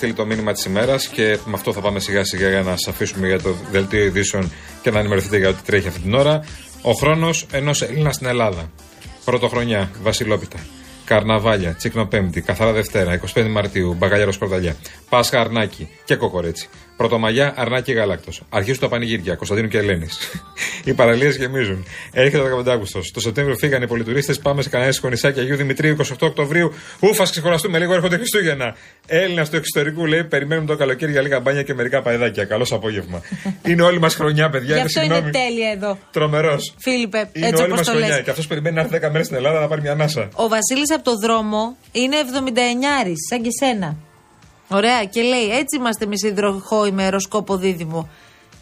Στείλει 0.00 0.14
το 0.14 0.26
μήνυμα 0.26 0.52
της 0.52 0.64
ημέρας 0.64 1.06
και 1.06 1.38
με 1.44 1.52
αυτό 1.54 1.72
θα 1.72 1.80
πάμε 1.80 2.00
σιγά 2.00 2.24
σιγά 2.24 2.48
για 2.48 2.62
να 2.62 2.70
σας 2.70 2.88
αφήσουμε 2.88 3.26
για 3.26 3.40
το 3.40 3.54
δελτίο 3.70 4.04
ειδήσεων 4.04 4.52
και 4.82 4.90
να 4.90 4.98
ενημερωθείτε 4.98 5.38
για 5.38 5.48
ό,τι 5.48 5.62
τρέχει 5.62 5.88
αυτή 5.88 6.00
την 6.00 6.14
ώρα. 6.14 6.44
Ο 6.82 6.92
χρόνος 6.92 7.46
ενός 7.52 7.82
Έλληνα 7.82 8.12
στην 8.12 8.26
Ελλάδα. 8.26 8.70
Πρωτοχρονιά, 9.24 9.90
Βασιλόπιτα. 10.02 10.58
Καρναβάλια, 11.04 11.74
Τσίκνο 11.74 12.06
Πέμπτη, 12.06 12.40
Καθαρά 12.40 12.72
Δευτέρα, 12.72 13.20
25 13.34 13.46
Μαρτίου, 13.48 13.94
Μπαγκαλιάρο 13.98 14.32
Κορδαλιά. 14.38 14.76
Πάσχα 15.08 15.40
Αρνάκι 15.40 15.88
και 16.04 16.14
Κοκορέτσι. 16.14 16.68
Πρωτομαγιά 17.00 17.52
Αρνάκι 17.56 17.92
Γάλακτος. 17.92 18.42
Αρχίζουν 18.48 18.80
τα 18.80 18.88
πανηγύρια 18.88 19.34
Κωνσταντίνου 19.34 19.68
και 19.68 19.78
Ελένης. 19.78 20.18
Οι 20.84 20.94
παραλίες 20.94 21.36
γεμίζουν. 21.36 21.86
Έρχεται 22.12 22.42
ο 22.42 22.62
15 22.64 22.70
Αύγουστο. 22.70 23.00
Το 23.12 23.20
Σεπτέμβριο 23.20 23.56
φύγανε 23.56 23.84
οι 23.84 23.86
πολυτουρίστες. 23.86 24.38
Πάμε 24.38 24.62
σε 24.62 24.68
κανένα 24.68 24.92
σκονισάκι 24.92 25.40
Αγίου 25.40 25.56
Δημητρίου 25.56 25.96
28 25.96 26.02
Οκτωβρίου. 26.20 26.72
Ούφα, 27.00 27.22
ξεχωραστούμε 27.24 27.78
λίγο, 27.78 27.94
έρχονται 27.94 28.16
Χριστούγεννα. 28.16 28.76
Έλληνας 29.06 29.50
του 29.50 29.56
εξωτερικού 29.56 30.06
λέει: 30.06 30.24
Περιμένουμε 30.24 30.66
το 30.66 30.76
καλοκαίρι 30.76 31.12
για 31.12 31.20
λίγα 31.22 31.40
μπάνια 31.40 31.62
και 31.62 31.74
μερικά 31.74 32.02
παεδάκια. 32.02 32.44
Καλός 32.44 32.72
απόγευμα. 32.72 33.22
είναι 33.66 33.82
όλη 33.82 33.98
μας 33.98 34.14
χρονιά, 34.14 34.50
παιδιά. 34.50 34.66
Γι' 34.66 34.72
είναι 34.72 34.82
αυτό 34.82 35.00
είναι 35.02 35.14
συγγνώμη. 35.14 35.32
τέλεια 35.32 35.70
εδώ. 35.70 35.98
Τρομερός. 36.10 36.74
Φίλιππε, 36.78 37.28
Είναι 37.32 37.46
έτσι 37.46 37.62
όλη 37.62 37.72
όπως 37.72 37.76
μας 37.78 37.86
το 37.86 37.92
χρονιά. 37.92 38.14
λες. 38.14 38.24
Και 38.24 38.30
αυτός 38.30 38.46
περιμένει 38.46 38.74
να 38.74 38.80
έρθει 38.80 38.98
10 38.98 39.10
μέρες 39.10 39.26
στην 39.26 39.36
Ελλάδα 39.38 39.60
να 39.60 39.68
πάρει 39.68 39.80
μια 39.80 39.92
ανάσα. 39.92 40.28
Ο 40.34 40.48
Βασίλης 40.48 40.90
από 40.94 41.04
το 41.04 41.16
δρόμο 41.16 41.76
είναι 41.92 42.16
79 42.16 43.16
σαν 43.28 43.42
και 43.42 43.50
σένα. 43.60 43.96
Ωραία, 44.70 45.04
και 45.04 45.20
λέει: 45.22 45.50
Έτσι 45.58 45.76
είμαστε 45.76 46.04
εμείς 46.04 46.22
υδροχόοι 46.22 46.90
με 46.90 47.02
αεροσκόπο 47.02 47.56
δίδυμο. 47.56 48.08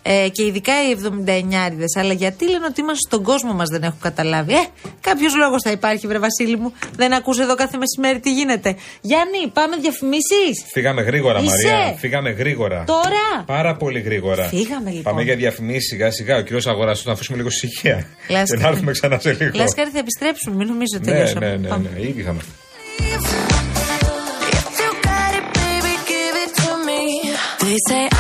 Ε, 0.03 0.29
και 0.33 0.45
ειδικά 0.45 0.73
οι 0.91 0.97
79 1.27 1.99
Αλλά 1.99 2.13
γιατί 2.13 2.45
λένε 2.51 2.67
ότι 2.67 2.81
είμαστε 2.81 3.03
στον 3.09 3.23
κόσμο 3.23 3.53
μας, 3.53 3.69
δεν 3.69 3.83
έχω 3.83 3.97
καταλάβει. 4.01 4.53
Ε, 4.53 4.65
κάποιος 5.01 5.37
λόγος 5.37 5.63
θα 5.63 5.71
υπάρχει, 5.71 6.07
βρε 6.07 6.19
Βασίλη 6.19 6.57
μου. 6.57 6.73
Δεν 6.97 7.13
ακούς 7.13 7.39
εδώ 7.39 7.55
κάθε 7.55 7.77
μεσημέρι 7.79 8.21
τι 8.21 8.33
γίνεται. 8.33 8.77
Γιάννη, 9.01 9.49
πάμε 9.53 9.77
διαφημίσεις. 9.77 10.65
Φύγαμε 10.73 11.03
γρήγορα, 11.03 11.39
Είσαι. 11.41 11.67
Μαρία. 11.67 11.95
Φύγαμε 11.99 12.31
γρήγορα. 12.31 12.85
Τώρα. 12.87 13.45
Πάρα 13.47 13.77
πολύ 13.77 14.01
γρήγορα. 14.01 14.45
Φύγαμε, 14.49 14.89
λοιπόν. 14.91 15.03
Πάμε 15.03 15.23
για 15.23 15.37
διαφημίσεις 15.37 15.89
σιγά 15.89 16.11
σιγά. 16.11 16.37
Ο 16.37 16.41
κύριος 16.41 16.67
Αγοραστό 16.67 17.09
να 17.09 17.15
αφήσουμε 17.15 17.37
λίγο 17.37 17.49
ησυχία. 17.49 18.07
Και 18.27 18.57
να 18.57 18.69
έρθουμε 18.69 18.93
ξανά 18.93 19.19
σε 19.19 19.33
λίγο. 19.33 19.51
Λάσκαρη 19.55 19.91
θα 19.91 19.99
επιστρέψουμε, 19.99 20.57
μην 20.57 20.67
νομίζω 20.67 20.95
ότι 20.97 21.07
Ναι, 21.07 21.13
τελειώσαμε. 21.13 21.47
ναι, 21.47 21.57
ναι, 21.57 21.69
Πάμε. 21.69 21.91
ναι, 21.95 22.01
ήδη 22.07 22.23
θα 22.23 22.35
say 27.87 28.18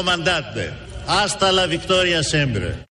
comandante. 0.00 0.70
Hasta 1.06 1.52
la 1.52 1.66
victoria 1.66 2.22
siempre. 2.22 2.86